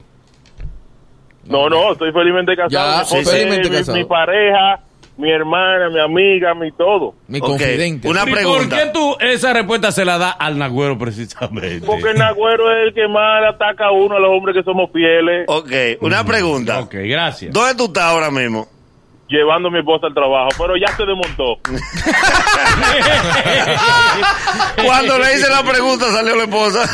No, 1.45 1.69
no, 1.69 1.93
estoy 1.93 2.13
felizmente 2.13 2.55
casado. 2.57 2.71
Ya, 2.71 2.97
Mi 2.97 3.03
esposa 3.03 3.31
felizmente 3.31 3.63
es 3.67 3.71
mi- 3.71 3.77
casado. 3.79 3.99
Mi, 3.99 4.05
pareja, 4.05 4.81
mi 5.17 5.31
hermana, 5.31 5.91
mi 5.91 6.01
amiga, 6.01 6.55
mi 6.55 6.73
todo. 6.73 7.15
Mi 7.29 7.39
Ok, 7.41 7.47
confidente. 7.49 8.09
una 8.09 8.23
¿Y 8.23 8.25
¿Por 8.27 8.35
pregunta. 8.35 8.77
qué 8.79 8.91
tú 8.93 9.17
esa 9.21 9.53
respuesta 9.53 9.93
se 9.93 10.05
la 10.05 10.19
da 10.19 10.31
al 10.31 10.59
Nagüero 10.59 10.97
precisamente? 10.99 11.85
Porque 11.87 12.11
el 12.11 12.19
Nagüero 12.19 12.71
es 12.73 12.89
el 12.89 12.95
que 12.95 13.09
más 13.09 13.45
ataca 13.55 13.87
a 13.87 13.91
uno, 13.93 14.17
a 14.17 14.21
los 14.21 14.31
hombres 14.31 14.57
que 14.57 14.63
somos 14.63 14.91
fieles, 14.93 15.45
Ok, 15.49 15.71
una 16.01 16.25
pregunta. 16.25 16.81
Ok, 16.81 16.95
gracias. 17.05 17.53
¿Dónde 17.53 17.75
tú 17.75 17.85
estás 17.87 18.05
ahora 18.05 18.31
mismo? 18.31 18.69
Llevando 19.33 19.69
a 19.69 19.73
mi 19.73 19.79
esposa 19.79 20.07
al 20.07 20.15
trabajo. 20.15 20.49
Pero 20.59 20.77
ya 20.77 20.89
se 20.95 21.05
desmontó. 21.05 21.59
Cuando 24.85 25.19
le 25.19 25.35
hice 25.35 25.49
la 25.49 25.63
pregunta 25.63 26.13
salió 26.13 26.37
la 26.37 26.45
esposa. 26.45 26.89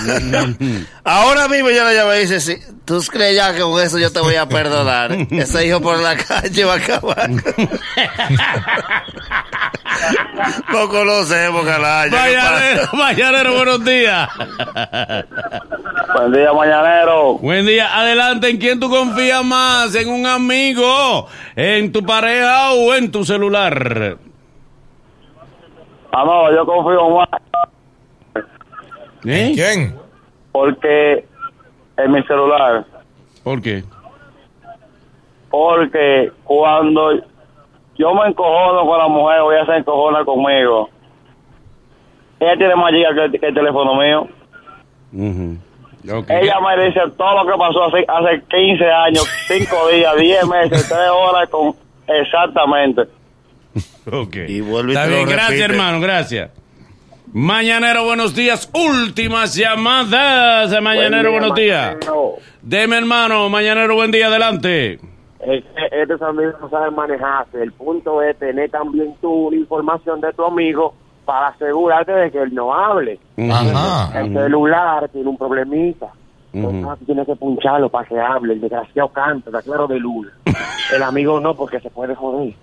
Ahora 1.05 1.49
mismo 1.49 1.71
yo 1.71 1.85
la 1.85 1.93
llamé 1.93 2.19
y 2.19 2.21
dice, 2.21 2.41
sí, 2.41 2.57
tú 2.85 3.03
crees 3.11 3.35
ya 3.37 3.53
que 3.53 3.61
con 3.61 3.83
eso 3.83 3.99
yo 3.99 4.13
te 4.13 4.21
voy 4.21 4.37
a 4.37 4.49
perdonar. 4.49 5.11
Ese 5.31 5.67
hijo 5.67 5.81
por 5.81 5.99
la 5.99 6.17
calle 6.17 6.65
va 6.65 6.75
a 6.75 6.77
acabar. 6.77 7.29
no 10.73 10.89
conocemos, 10.89 11.65
canalla. 11.65 12.11
Mañanero, 12.11 12.89
mañanero, 12.93 13.55
buenos 13.55 13.85
días. 13.85 14.29
Buen 16.19 16.33
día, 16.33 16.53
mañanero. 16.53 17.35
Buen 17.35 17.65
día, 17.65 17.97
adelante. 17.97 18.51
¿En 18.51 18.57
quién 18.57 18.81
tú 18.81 18.91
confías 18.91 19.45
más? 19.45 19.95
¿En 19.95 20.09
un 20.09 20.27
amigo? 20.27 21.29
¿En 21.55 21.93
tu 21.93 22.03
pareja 22.05 22.73
o 22.73 22.93
en 22.95 23.13
tu 23.13 23.25
celular? 23.25 24.17
Ah, 26.11 26.25
no, 26.25 26.53
yo 26.53 26.67
confío 26.67 27.09
más 27.11 27.29
¿Eh? 29.25 29.53
¿Quién? 29.55 29.95
porque 30.51 31.25
en 31.99 32.11
mi 32.11 32.21
celular, 32.25 32.85
¿Por 33.45 33.63
qué? 33.63 33.85
porque 35.51 36.33
cuando 36.43 37.13
yo 37.97 38.15
me 38.15 38.27
encojono 38.29 38.85
con 38.89 38.99
la 38.99 39.07
mujer 39.07 39.39
o 39.41 39.53
ella 39.53 39.67
se 39.67 39.77
encojona 39.77 40.25
conmigo, 40.25 40.89
ella 42.41 42.57
tiene 42.57 42.75
más 42.75 42.93
gigas 42.93 43.13
que, 43.31 43.39
que 43.39 43.47
el 43.47 43.55
teléfono 43.55 43.95
mío. 43.95 44.29
Ujú. 45.13 45.59
Ella 46.29 46.57
me 46.61 46.85
dice 46.87 47.01
todo 47.17 47.45
lo 47.45 47.51
que 47.53 47.59
pasó 47.59 47.85
hace, 47.85 48.05
hace 48.09 48.43
15 48.49 48.85
años, 48.85 49.29
5 49.49 49.89
días, 49.93 50.17
10 50.17 50.47
meses, 50.49 50.89
3 50.89 51.01
horas, 51.11 51.49
con 51.51 51.75
exactamente. 52.07 53.03
Ok. 54.11 54.37
Y 54.49 54.61
vuelve 54.61 54.93
y 54.93 54.97
Está 54.97 55.07
bien, 55.07 55.27
gracias, 55.29 55.51
repite. 55.51 55.65
hermano, 55.73 56.01
gracias. 56.01 56.51
Mañanero, 57.33 58.05
buenos 58.05 58.35
días. 58.35 58.71
Últimas 58.73 59.55
llamadas. 59.55 60.81
Mañanero, 60.81 61.31
buenos 61.31 61.55
días. 61.55 61.97
Deme, 62.63 62.97
hermano. 62.97 63.49
Mañanero, 63.51 63.95
buen 63.95 64.11
día, 64.11 64.29
adelante. 64.29 64.99
Estos 65.93 66.23
amigos 66.23 66.55
no 66.61 66.71
saben 66.71 66.95
manejarse. 66.95 67.63
El 67.63 67.73
punto 67.73 68.23
es 68.23 68.37
tener 68.39 68.71
también 68.71 69.15
la 69.23 69.57
información 69.57 70.21
de 70.23 70.33
tu 70.33 70.45
amigo 70.45 70.95
para 71.29 71.49
asegurarte 71.49 72.11
de 72.11 72.31
que 72.31 72.41
él 72.41 72.55
no 72.55 72.73
hable. 72.73 73.21
Ajá. 73.37 74.19
El 74.19 74.33
celular 74.33 75.07
tiene 75.11 75.29
un 75.29 75.37
problemita. 75.37 76.07
Entonces 76.55 77.05
tienes 77.05 77.27
que 77.27 77.37
puncharlo 77.37 77.91
para 77.91 78.09
que 78.09 78.19
hable. 78.19 78.55
El 78.55 78.63
desgraciado 78.63 79.11
canta, 79.11 79.51
está 79.51 79.61
claro 79.61 79.87
de 79.87 80.01
luna. 80.01 80.31
El 80.95 81.03
amigo 81.03 81.39
no, 81.39 81.53
porque 81.55 81.81
se 81.81 81.91
puede 81.91 82.15
joder. 82.15 82.55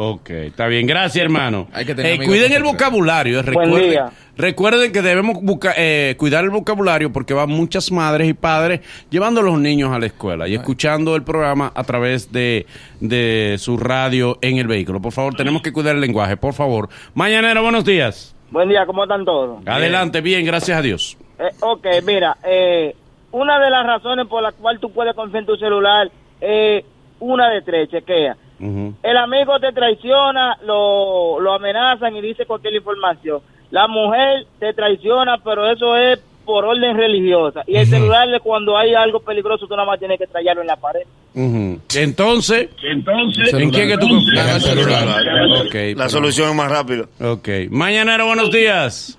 Ok, 0.00 0.30
está 0.30 0.68
bien. 0.68 0.86
Gracias, 0.86 1.24
hermano. 1.24 1.66
Hay 1.72 1.84
que 1.84 1.92
tener 1.92 2.20
Eh, 2.22 2.24
cuiden 2.24 2.52
el 2.52 2.62
vocabulario. 2.62 3.40
eh, 3.40 3.42
Buen 3.42 3.64
Recuerden, 3.66 3.90
día. 3.90 4.10
recuerden 4.36 4.92
que 4.92 5.02
debemos 5.02 5.38
eh, 5.76 6.14
cuidar 6.16 6.44
el 6.44 6.50
vocabulario 6.50 7.12
porque 7.12 7.34
van 7.34 7.50
muchas 7.50 7.90
madres 7.90 8.28
y 8.28 8.32
padres 8.32 8.80
llevando 9.10 9.40
a 9.40 9.42
los 9.42 9.58
niños 9.58 9.90
a 9.92 9.98
la 9.98 10.06
escuela 10.06 10.46
y 10.46 10.54
escuchando 10.54 11.16
el 11.16 11.24
programa 11.24 11.72
a 11.74 11.82
través 11.82 12.30
de, 12.30 12.64
de 13.00 13.56
su 13.58 13.76
radio 13.76 14.38
en 14.40 14.58
el 14.58 14.68
vehículo. 14.68 15.02
Por 15.02 15.10
favor, 15.10 15.34
tenemos 15.34 15.62
que 15.62 15.72
cuidar 15.72 15.96
el 15.96 16.00
lenguaje, 16.00 16.36
por 16.36 16.54
favor. 16.54 16.88
Mañanero, 17.14 17.60
buenos 17.62 17.84
días. 17.84 18.36
Buen 18.52 18.68
día, 18.68 18.86
¿cómo 18.86 19.02
están 19.02 19.24
todos? 19.24 19.66
Adelante, 19.66 20.20
bien, 20.20 20.44
gracias 20.46 20.78
a 20.78 20.82
Dios. 20.82 21.16
Eh, 21.40 21.50
ok, 21.58 21.86
mira, 22.06 22.36
eh, 22.46 22.94
una 23.32 23.58
de 23.58 23.68
las 23.68 23.84
razones 23.84 24.28
por 24.28 24.44
la 24.44 24.52
cual 24.52 24.78
tú 24.78 24.92
puedes 24.92 25.14
confiar 25.16 25.40
en 25.40 25.46
tu 25.46 25.56
celular 25.56 26.08
es 26.40 26.84
una 27.18 27.50
de 27.50 27.62
tres, 27.62 27.90
chequea. 27.90 28.36
El 28.60 29.16
amigo 29.16 29.58
te 29.60 29.72
traiciona, 29.72 30.58
lo, 30.64 31.38
lo 31.40 31.52
amenazan 31.52 32.16
y 32.16 32.20
dice 32.20 32.44
cualquier 32.46 32.74
información. 32.74 33.40
La 33.70 33.86
mujer 33.86 34.46
te 34.58 34.72
traiciona, 34.72 35.38
pero 35.44 35.70
eso 35.70 35.96
es 35.96 36.18
por 36.44 36.64
orden 36.64 36.96
religiosa. 36.96 37.62
Y 37.66 37.76
el 37.76 37.86
celular, 37.86 38.26
cuando 38.42 38.76
hay 38.76 38.94
algo 38.94 39.20
peligroso, 39.20 39.66
tú 39.66 39.76
nada 39.76 39.86
más 39.86 39.98
tienes 39.98 40.18
que 40.18 40.26
traerlo 40.26 40.62
en 40.62 40.66
la 40.66 40.76
pared. 40.76 41.02
Entonces, 41.34 42.70
Entonces, 42.82 43.52
¿en 43.54 43.70
quién 43.70 43.88
que 43.88 43.98
tú 43.98 44.08
confías? 44.08 44.54
El 44.54 44.60
celular. 44.62 45.06
La 45.06 45.70
pero- 45.70 46.08
solución 46.08 46.48
es 46.50 46.54
más 46.56 46.70
rápida. 46.70 47.04
Ok. 47.20 47.48
Mañanero, 47.70 48.26
buenos 48.26 48.50
días. 48.50 49.18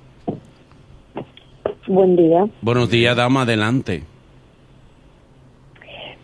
Buen 1.88 2.16
día. 2.16 2.46
Buenos 2.62 2.90
días, 2.90 3.16
dama, 3.16 3.44
adelante. 3.44 4.04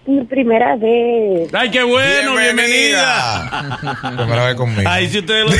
Mi 0.07 0.23
primera 0.25 0.75
vez. 0.75 1.51
¡Ay, 1.53 1.71
qué 1.71 1.81
bueno! 1.83 2.35
¡Bienvenida! 2.37 3.79
Primera 4.17 4.45
vez 4.47 4.55
conmigo. 4.55 4.87
Ay, 4.87 5.07
si 5.07 5.17
ustedes 5.19 5.45
lo 5.45 5.51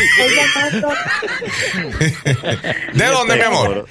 ¿De 2.94 3.06
dónde, 3.08 3.36
mi 3.36 3.42
amor? 3.42 3.86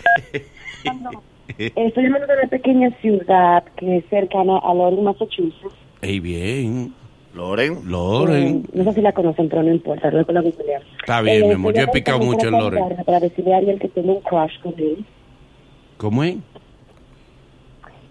Estoy 1.59 2.05
llamando 2.05 2.27
de 2.27 2.35
una 2.35 2.49
pequeña 2.49 2.91
ciudad 3.01 3.65
que 3.77 3.97
es 3.99 4.05
cercana 4.11 4.59
a 4.59 4.75
Loren, 4.75 5.03
Massachusetts. 5.05 5.75
Ey, 6.03 6.21
bien. 6.21 6.95
Loren. 7.35 7.81
Loren. 7.91 8.63
Eh, 8.65 8.71
no 8.75 8.85
sé 8.85 8.93
si 8.95 9.01
la 9.01 9.13
conocen, 9.13 9.49
pero 9.49 9.63
no 9.65 9.73
importa. 9.73 10.11
Luego 10.11 10.33
la 10.33 10.41
googlear. 10.41 10.83
Está 11.01 11.21
bien, 11.21 11.43
Eh, 11.45 11.49
mi 11.49 11.55
amor. 11.55 11.75
Yo 11.75 11.83
he 11.83 11.89
picado 11.89 12.19
mucho 12.21 12.47
en 12.47 12.53
Loren. 12.53 12.97
Para 13.05 13.19
decirle 13.21 13.55
a 13.55 13.57
Ariel 13.57 13.81
que 13.81 13.89
tengo 13.89 14.15
un 14.15 14.21
crush 14.23 14.61
con 14.63 14.75
él. 14.79 15.05
¿Cómo 15.97 16.23
es? 16.23 16.37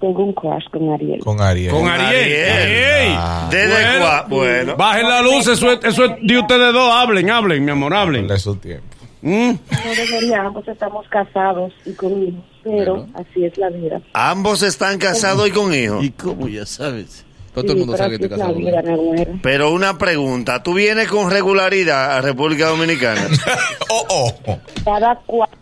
Tengo 0.04 0.22
un 0.22 0.34
crush 0.34 0.66
con 0.70 0.92
Ariel. 0.92 1.20
Con 1.22 1.40
Ariel. 1.40 1.72
Con 1.72 1.88
Ariel. 1.88 2.14
Ey. 2.14 3.18
¿Desde 3.50 4.02
cua- 4.02 4.28
bueno. 4.28 4.76
Bajen 4.76 5.08
la 5.08 5.22
luz, 5.22 5.48
eso 5.48 5.72
es, 5.72 5.80
eso 5.82 6.04
es 6.04 6.12
de 6.22 6.40
ustedes 6.40 6.74
dos. 6.74 6.94
Hablen, 6.94 7.30
hablen, 7.30 7.64
mi 7.64 7.72
amor, 7.72 7.94
hablen. 7.94 8.28
De 8.28 8.38
su 8.38 8.54
tiempo. 8.58 8.86
Mm. 9.22 9.52
No 9.52 9.96
debería, 9.96 10.42
ambos 10.42 10.68
estamos 10.68 11.08
casados 11.08 11.72
y 11.86 11.94
con 11.94 12.22
hijos, 12.22 12.44
pero 12.66 13.08
así 13.14 13.46
es 13.46 13.58
la 13.58 13.70
vida. 13.70 14.02
Ambos 14.12 14.62
están 14.62 14.98
casados 14.98 15.48
y 15.48 15.52
con 15.52 15.74
hijos. 15.74 16.04
¿Y 16.04 16.12
cómo 16.12 16.50
ya 16.50 16.66
sabes? 16.66 17.26
Todo 17.54 17.72
el 17.72 17.78
mundo 17.78 17.96
sabe 17.96 18.20
que 18.20 18.28
mi 18.28 18.42
amor. 18.42 19.28
Pero 19.42 19.72
una 19.72 19.98
pregunta, 19.98 20.62
¿tú 20.64 20.74
vienes 20.74 21.08
con 21.08 21.32
regularidad 21.32 22.18
a 22.18 22.22
República 22.22 22.68
Dominicana? 22.68 23.22
oh, 23.90 24.34
oh. 24.48 24.60
Cada 24.84 25.16
cuatro. 25.26 25.58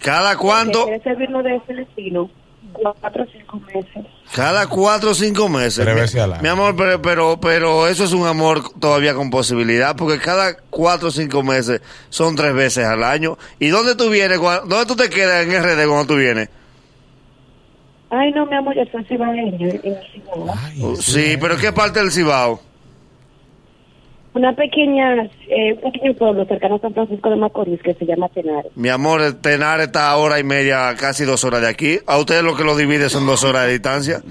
¿Cada 0.00 0.36
cuánto? 0.36 0.84
¿Quieres 0.84 1.02
servirnos 1.02 1.42
de 1.44 1.56
ese 1.56 1.72
destino? 1.72 2.28
Cuatro 2.74 3.22
o 3.22 3.26
cinco 3.32 3.60
meses. 3.72 4.04
Cada 4.34 4.66
cuatro 4.66 5.10
o 5.10 5.14
cinco 5.14 5.48
meses. 5.48 5.76
Tres 5.84 5.94
Mi- 5.94 6.00
veces 6.00 6.20
al 6.20 6.32
año. 6.32 6.42
Mi 6.42 6.48
amor, 6.48 6.74
pero, 6.76 7.00
pero, 7.00 7.40
pero 7.40 7.86
eso 7.88 8.04
es 8.04 8.12
un 8.12 8.26
amor 8.26 8.62
todavía 8.80 9.14
con 9.14 9.30
posibilidad, 9.30 9.94
porque 9.96 10.18
cada 10.18 10.56
cuatro 10.70 11.08
o 11.08 11.10
cinco 11.10 11.42
meses 11.42 11.80
son 12.10 12.34
tres 12.36 12.52
veces 12.54 12.84
al 12.84 13.02
año. 13.04 13.38
¿Y 13.58 13.68
dónde 13.68 13.94
tú 13.94 14.10
vienes? 14.10 14.38
cua- 14.38 14.62
¿Dónde 14.66 14.86
tú 14.86 14.96
te 14.96 15.08
quedas 15.08 15.44
en 15.46 15.52
RD 15.52 15.86
cuando 15.86 16.06
tú 16.06 16.16
vienes? 16.16 16.48
Ay, 18.10 18.30
no, 18.32 18.46
mi 18.46 18.54
amor, 18.56 18.74
yo 18.76 18.82
soy 18.92 19.04
cibaeño 19.04 19.42
en 19.68 19.80
el 19.84 19.98
Cibao. 20.12 20.96
Sí, 20.96 21.36
pero 21.40 21.56
¿qué 21.56 21.72
parte 21.72 21.98
del 22.00 22.12
Cibao? 22.12 22.60
Una 24.34 24.54
pequeña, 24.54 25.22
eh, 25.48 25.78
un 25.80 25.92
pequeño 25.92 26.14
pueblo 26.14 26.44
cercano 26.44 26.74
a 26.74 26.80
San 26.80 26.92
Francisco 26.92 27.30
de 27.30 27.36
Macorís 27.36 27.80
que 27.80 27.94
se 27.94 28.04
llama 28.04 28.28
Tenares. 28.28 28.72
Mi 28.74 28.88
amor, 28.88 29.22
el 29.22 29.40
Tenar 29.40 29.80
está 29.80 30.10
a 30.10 30.16
hora 30.16 30.40
y 30.40 30.44
media, 30.44 30.92
casi 30.98 31.24
dos 31.24 31.44
horas 31.44 31.60
de 31.60 31.68
aquí. 31.68 31.98
A 32.06 32.18
ustedes 32.18 32.42
lo 32.42 32.56
que 32.56 32.64
lo 32.64 32.76
divide 32.76 33.08
son 33.08 33.26
dos 33.26 33.44
horas 33.44 33.66
de 33.66 33.72
distancia. 33.72 34.22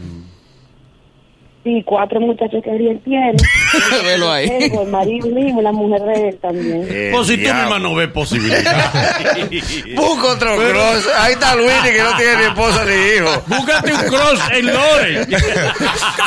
Sí, 1.64 1.82
cuatro 1.86 2.20
muchachos 2.20 2.62
que 2.62 2.70
Ariel 2.72 3.00
tiene. 3.06 3.36
Velo 4.04 4.30
ahí. 4.30 4.50
Tengo 4.60 4.82
el 4.84 4.90
marido 4.90 5.30
mío 5.30 5.56
y 5.60 5.62
la 5.64 5.72
mujer 5.72 6.02
de 6.02 6.28
él 6.30 6.38
también. 6.42 6.86
Eh, 6.90 7.10
Pues 7.14 7.28
si 7.28 7.36
tú 7.38 7.44
diablo. 7.44 7.62
misma 7.64 7.80
no 7.80 7.96
ves 7.96 8.10
posibilidad. 8.10 8.92
Busca 9.96 10.28
otro 10.28 10.58
cross. 10.58 11.08
Ahí 11.20 11.32
está 11.34 11.56
Luis, 11.56 11.72
que 11.84 12.04
no 12.04 12.18
tiene 12.18 12.36
ni 12.36 12.44
esposa 12.44 12.84
ni 12.84 12.94
hijo. 13.16 13.44
Búscate 13.48 13.94
un 13.94 14.02
cross 14.02 14.40
en 14.52 14.66
Loren. 14.66 15.28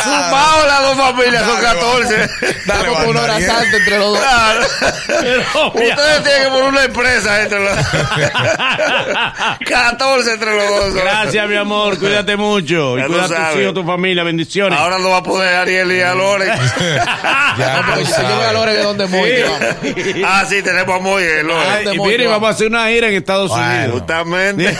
Sumado 0.03 0.66
las 0.66 0.83
dos 0.83 0.96
familias, 0.96 1.44
son 1.44 1.61
14. 1.61 2.29
Dame 2.64 2.88
por 2.88 3.07
una 3.09 3.20
hora 3.22 3.35
Ariel. 3.35 3.51
santa 3.51 3.77
entre 3.77 3.99
los 3.99 4.09
dos. 4.09 4.18
Claro. 4.20 4.61
Pero, 5.07 5.66
Ustedes 5.66 6.22
tienen 6.25 6.42
que 6.44 6.49
poner 6.49 6.64
una 6.64 6.85
empresa 6.85 7.42
entre 7.42 7.61
los 7.62 7.77
14 9.68 10.33
entre 10.33 10.57
los 10.57 10.68
dos. 10.68 10.94
Gracias, 10.94 11.49
mi 11.49 11.57
amor. 11.57 11.99
Cuídate 11.99 12.37
mucho. 12.38 12.96
Y 12.96 13.03
Ya 13.03 13.07
cuida 13.07 13.25
a 13.25 13.51
tus 13.53 13.61
hijos, 13.61 13.75
tu 13.75 13.85
familia. 13.85 14.22
Bendiciones. 14.25 14.79
Ahora 14.79 14.99
no 14.99 15.11
va 15.11 15.22
a 15.27 15.33
poder 15.33 15.55
Ariel 15.57 15.93
y 15.93 16.01
a 16.01 16.15
Loren. 16.15 16.49
Ya, 17.59 17.81
tú 17.95 18.05
si 18.05 18.12
yo 18.23 18.37
voy 18.37 18.45
a. 18.45 18.53
Lore 18.53 18.73
de 18.75 18.83
donde 18.83 19.07
muy. 19.07 19.31
ah, 20.27 20.45
sí, 20.47 20.62
tenemos 20.62 20.95
a 20.95 20.99
Moy 20.99 21.23
en 21.23 21.47
Loren. 21.47 21.62
Ay, 21.71 21.83
y 21.83 21.85
¿Dónde 21.87 22.03
mire, 22.05 22.25
voy? 22.25 22.33
vamos 22.35 22.49
a 22.49 22.53
hacer 22.53 22.67
una 22.67 22.89
gira 22.89 23.09
en 23.09 23.15
Estados 23.15 23.49
Bueno. 23.49 23.65
Unidos. 23.67 23.93
Justamente. 23.93 24.77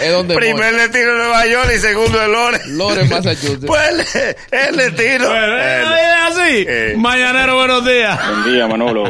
Es 0.00 0.12
donde 0.12 0.34
Primer 0.36 0.74
destino 0.74 1.10
en 1.12 1.18
Nueva 1.18 1.46
York 1.46 1.68
y 1.74 1.78
segundo 1.78 2.22
en 2.22 2.32
Loren. 2.32 2.78
Lore, 2.78 3.04
Massachusetts. 3.04 3.64
Pues 3.66 4.14
el, 4.52 4.58
el 4.68 4.76
destino. 4.76 5.28
Bueno, 5.28 5.56
El- 5.58 5.82
es 5.82 6.16
así. 6.28 6.64
Eh. 6.68 6.94
Mañanero, 6.96 7.56
buenos 7.56 7.84
días. 7.84 8.18
Buen 8.28 8.54
día, 8.54 8.66
Manolo. 8.68 9.04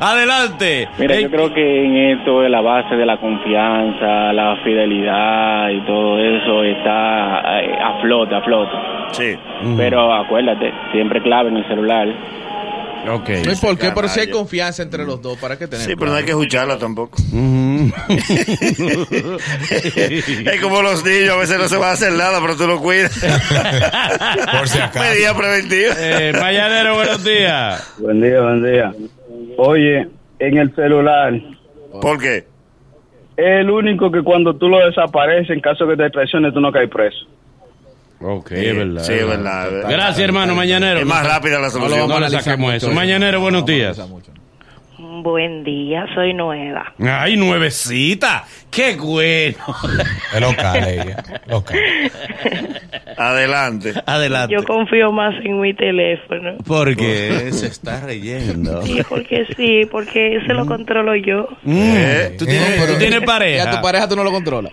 Adelante. 0.00 0.88
Mira, 0.98 1.14
Eh, 1.16 1.22
yo 1.22 1.30
creo 1.30 1.54
que 1.54 1.84
en 1.84 2.18
esto 2.18 2.42
es 2.44 2.50
la 2.50 2.60
base 2.60 2.94
de 2.96 3.06
la 3.06 3.18
confianza, 3.18 4.32
la 4.32 4.56
fidelidad 4.64 5.68
y 5.70 5.86
todo 5.86 6.18
eso 6.18 6.64
está 6.64 7.60
eh, 7.60 7.76
a 7.82 8.00
flote, 8.02 8.34
a 8.34 8.40
flote. 8.42 8.72
Sí. 9.12 9.21
Pero 9.76 10.12
acuérdate, 10.12 10.72
siempre 10.92 11.22
clave 11.22 11.50
en 11.50 11.56
el 11.58 11.68
celular. 11.68 12.08
Ok. 13.08 13.28
Hay 13.30 13.56
por 13.60 13.76
qué, 13.76 13.90
pero 13.94 14.06
si 14.08 14.20
hay 14.20 14.30
confianza 14.30 14.82
entre 14.82 15.04
los 15.04 15.20
dos, 15.20 15.36
¿para 15.38 15.58
qué 15.58 15.66
tener? 15.66 15.84
Sí, 15.84 15.94
pero 15.98 16.12
no 16.12 16.16
hay 16.16 16.24
que 16.24 16.30
escucharla 16.30 16.78
tampoco. 16.78 17.16
Es 20.46 20.60
como 20.62 20.82
los 20.82 21.04
niños, 21.04 21.30
a 21.30 21.36
veces 21.36 21.58
no 21.58 21.66
se 21.68 21.76
va 21.76 21.90
a 21.90 21.92
hacer 21.94 22.12
nada, 22.12 22.38
pero 22.40 22.56
tú 22.56 22.66
lo 22.66 22.80
cuidas. 22.80 23.12
Por 24.58 24.68
si 24.68 24.78
acaso. 24.78 25.00
Medida 25.00 25.36
preventiva. 25.36 25.94
Eh, 25.98 26.32
Mañanero, 26.40 26.94
buenos 26.94 27.24
días. 27.24 27.94
Buen 27.98 28.20
día, 28.20 28.40
buen 28.40 28.62
día. 28.62 28.92
Oye, 29.56 30.08
en 30.38 30.58
el 30.58 30.74
celular, 30.74 31.34
¿Por 32.00 32.18
qué? 32.20 32.44
es 33.36 33.60
el 33.60 33.70
único 33.70 34.10
que 34.12 34.22
cuando 34.22 34.54
tú 34.56 34.68
lo 34.68 34.84
desapareces, 34.86 35.50
en 35.50 35.60
caso 35.60 35.86
que 35.88 35.96
te 35.96 36.08
traiciones, 36.10 36.54
tú 36.54 36.60
no 36.60 36.70
caes 36.70 36.88
preso. 36.90 37.26
Ok, 38.22 38.52
es 38.52 38.76
verdad. 38.76 39.02
Sí, 39.02 39.12
es 39.14 39.26
verdad. 39.26 39.68
Gracias, 39.88 40.18
hermano. 40.20 40.54
Mañanero. 40.54 41.00
Es 41.00 41.06
más 41.06 41.26
rápida 41.26 41.54
la 41.54 41.58
No, 41.58 41.64
lo 41.66 41.70
solución. 41.70 42.00
vamos 42.00 42.12
a 42.14 42.16
analizar 42.18 42.42
saquemos 42.42 42.64
mucho 42.66 42.76
eso. 42.76 42.86
eso. 42.86 42.94
Mañanero, 42.94 43.40
buenos 43.40 43.66
días. 43.66 44.00
Buen 45.24 45.62
día, 45.62 46.04
soy 46.14 46.34
nueva. 46.34 46.92
Ay, 47.00 47.36
nuevecita. 47.36 48.44
Qué 48.70 48.96
bueno. 48.96 49.56
Es 50.34 50.40
local 50.40 50.84
ella. 50.88 51.22
Local. 51.46 51.78
Adelante. 53.16 53.92
Adelante. 54.06 54.54
Yo 54.54 54.64
confío 54.64 55.12
más 55.12 55.34
en 55.44 55.60
mi 55.60 55.74
teléfono. 55.74 56.54
Porque 56.66 57.50
se 57.52 57.66
está 57.66 58.00
reyendo. 58.00 58.82
Sí, 58.82 59.00
porque 59.08 59.46
sí, 59.56 59.86
porque 59.90 60.38
se 60.46 60.54
lo 60.54 60.66
controlo 60.66 61.14
yo. 61.16 61.48
Mm, 61.62 61.94
Eh, 61.96 62.34
¿Tú 62.38 62.46
tienes, 62.46 62.70
pero- 62.80 62.92
tú 62.94 62.98
tienes 62.98 63.20
Ya 63.20 63.26
pareja? 63.26 63.70
tu 63.70 63.82
pareja 63.82 64.08
tú 64.08 64.16
no 64.16 64.24
lo 64.24 64.30
controlas. 64.32 64.72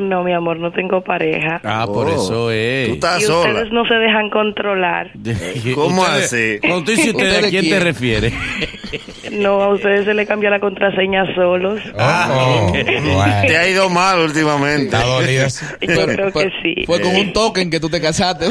No, 0.00 0.24
mi 0.24 0.32
amor, 0.32 0.58
no 0.58 0.72
tengo 0.72 1.02
pareja. 1.02 1.60
Ah, 1.64 1.84
por 1.86 2.08
Oh, 2.08 2.10
eso 2.14 2.50
es. 2.50 2.88
Tú 2.88 2.94
estás 2.94 3.20
y 3.22 3.24
sola. 3.26 3.50
ustedes 3.50 3.72
no 3.72 3.84
se 3.86 3.94
dejan 3.94 4.30
controlar. 4.30 5.10
¿Cómo 5.74 6.04
así? 6.04 6.58
Cuando 6.60 6.84
tú 6.84 6.90
dices 6.92 7.08
ustedes, 7.08 7.32
¿a 7.34 7.36
¿Ustedes 7.36 7.50
quién 7.50 7.68
te 7.70 7.80
refieres? 7.80 8.32
No, 9.30 9.62
a 9.62 9.68
ustedes 9.74 10.04
se 10.06 10.14
le 10.14 10.26
cambia 10.26 10.50
la 10.50 10.58
contraseña 10.58 11.24
solos. 11.36 11.80
Oh, 11.96 12.70
Te 12.72 12.82
bueno. 12.82 13.58
ha 13.60 13.68
ido 13.68 13.88
mal 13.88 14.18
últimamente. 14.18 14.96
Está. 14.96 15.04
Yo 15.80 16.06
creo 16.06 16.32
que 16.32 16.50
sí. 16.62 16.74
Fue 16.84 17.00
con 17.00 17.14
un 17.14 17.32
token 17.32 17.70
que 17.70 17.78
tú 17.78 17.88
te 17.88 18.00
casaste. 18.00 18.46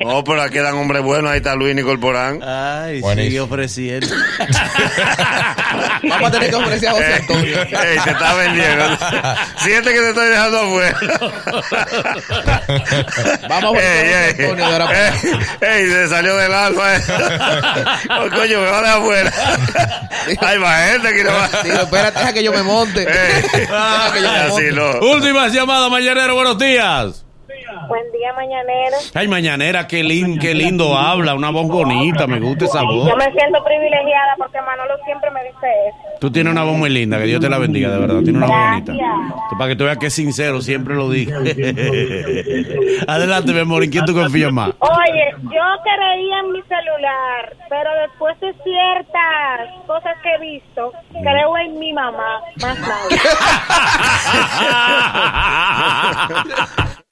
No, 0.00 0.22
pero 0.24 0.42
aquí 0.42 0.58
dan 0.58 0.74
hombres 0.74 1.02
buenos. 1.02 1.30
Ahí 1.30 1.38
está 1.38 1.54
Luis 1.54 1.74
Nicolporán. 1.74 2.40
Ay, 2.42 2.94
sigue 2.96 3.00
Buenísimo. 3.02 3.44
ofreciendo. 3.44 4.06
Vamos 6.08 6.28
a 6.28 6.30
tener 6.32 6.50
que 6.50 6.56
ofrecer 6.56 6.88
a 6.88 6.92
José 6.92 7.14
Antonio. 7.14 7.62
Ey, 7.62 7.98
te 8.04 8.10
está 8.10 8.34
vendiendo. 8.34 8.84
Siente 9.58 9.90
que 9.92 10.00
te 10.00 10.08
estoy 10.10 10.28
dejando 10.28 10.58
afuera. 10.60 10.98
Vamos 13.48 13.64
a 13.64 13.70
ofrecer 13.70 14.14
a 14.14 14.28
José 14.28 14.28
Antonio 14.42 14.66
de 14.66 14.72
ahora 14.72 14.86
para 14.86 15.08
ey, 15.08 15.82
ey, 15.82 15.86
se 15.88 16.08
salió 16.08 16.36
del 16.36 16.52
alfa. 16.52 16.96
eh. 16.96 17.00
Oh, 18.10 18.30
coño, 18.34 18.60
me 18.60 18.66
va 18.70 18.78
a 18.78 18.82
dejar 18.82 18.98
afuera. 18.98 19.32
Hay 20.40 20.58
más 20.58 20.90
gente 20.90 21.14
que 21.14 21.24
no 21.24 21.30
va. 21.32 21.48
Digo, 21.62 21.76
espérate, 21.76 22.18
deja 22.18 22.32
que 22.32 22.42
yo 22.44 22.52
me 22.52 22.62
monte. 22.62 23.00
Ey, 23.02 23.42
Deja 23.52 24.12
que 24.12 24.22
yo 24.22 24.30
me 24.32 24.38
así 24.38 24.50
monte. 24.50 24.72
no. 24.72 24.90
Últimas 25.12 25.52
llamadas, 25.52 25.90
mañanero, 25.90 26.34
buenos 26.34 26.58
días. 26.58 27.24
Buen 27.88 28.10
día, 28.12 28.32
mañanero. 28.34 28.96
Ay, 29.14 29.28
mañanera, 29.28 29.86
qué, 29.86 30.02
lin- 30.02 30.38
qué 30.38 30.54
lindo 30.54 30.96
habla, 30.96 31.34
una 31.34 31.50
voz 31.50 31.66
bonita, 31.68 32.26
me 32.26 32.40
gusta 32.40 32.64
esa 32.66 32.82
voz. 32.82 33.08
Yo 33.08 33.16
me 33.16 33.30
siento 33.32 33.62
privilegiada 33.64 34.34
porque 34.38 34.60
Manolo 34.60 34.94
siempre 35.04 35.30
me 35.30 35.40
dice 35.44 35.66
eso. 35.88 35.98
Tú 36.20 36.30
tienes 36.30 36.52
una 36.52 36.62
voz 36.64 36.76
muy 36.76 36.88
linda, 36.90 37.18
que 37.18 37.24
Dios 37.24 37.40
te 37.40 37.48
la 37.50 37.58
bendiga, 37.58 37.90
de 37.90 37.98
verdad. 37.98 38.20
Tienes 38.22 38.36
una 38.36 38.46
voz 38.46 38.56
bonita. 38.70 38.92
Para 39.58 39.68
que 39.70 39.76
tú 39.76 39.84
veas 39.84 39.98
que 39.98 40.06
es 40.06 40.14
sincero, 40.14 40.60
siempre 40.62 40.94
lo 40.94 41.10
digo. 41.10 41.32
Adelante, 43.08 43.52
mi 43.52 43.58
amor, 43.60 43.82
¿en 43.84 43.90
quién 43.90 44.04
tú 44.04 44.14
confías 44.14 44.52
más? 44.52 44.70
Oye, 44.78 45.34
yo 45.42 45.64
creía 45.82 46.38
en 46.40 46.52
mi 46.52 46.62
celular, 46.62 47.56
pero 47.68 47.90
después 48.06 48.38
de 48.40 48.54
ciertas 48.62 49.68
cosas 49.86 50.14
que 50.22 50.30
he 50.34 50.38
visto, 50.38 50.92
creo 51.10 51.58
en 51.58 51.78
mi 51.78 51.92
mamá, 51.92 52.40
más 52.60 52.78
nada. 52.78 53.08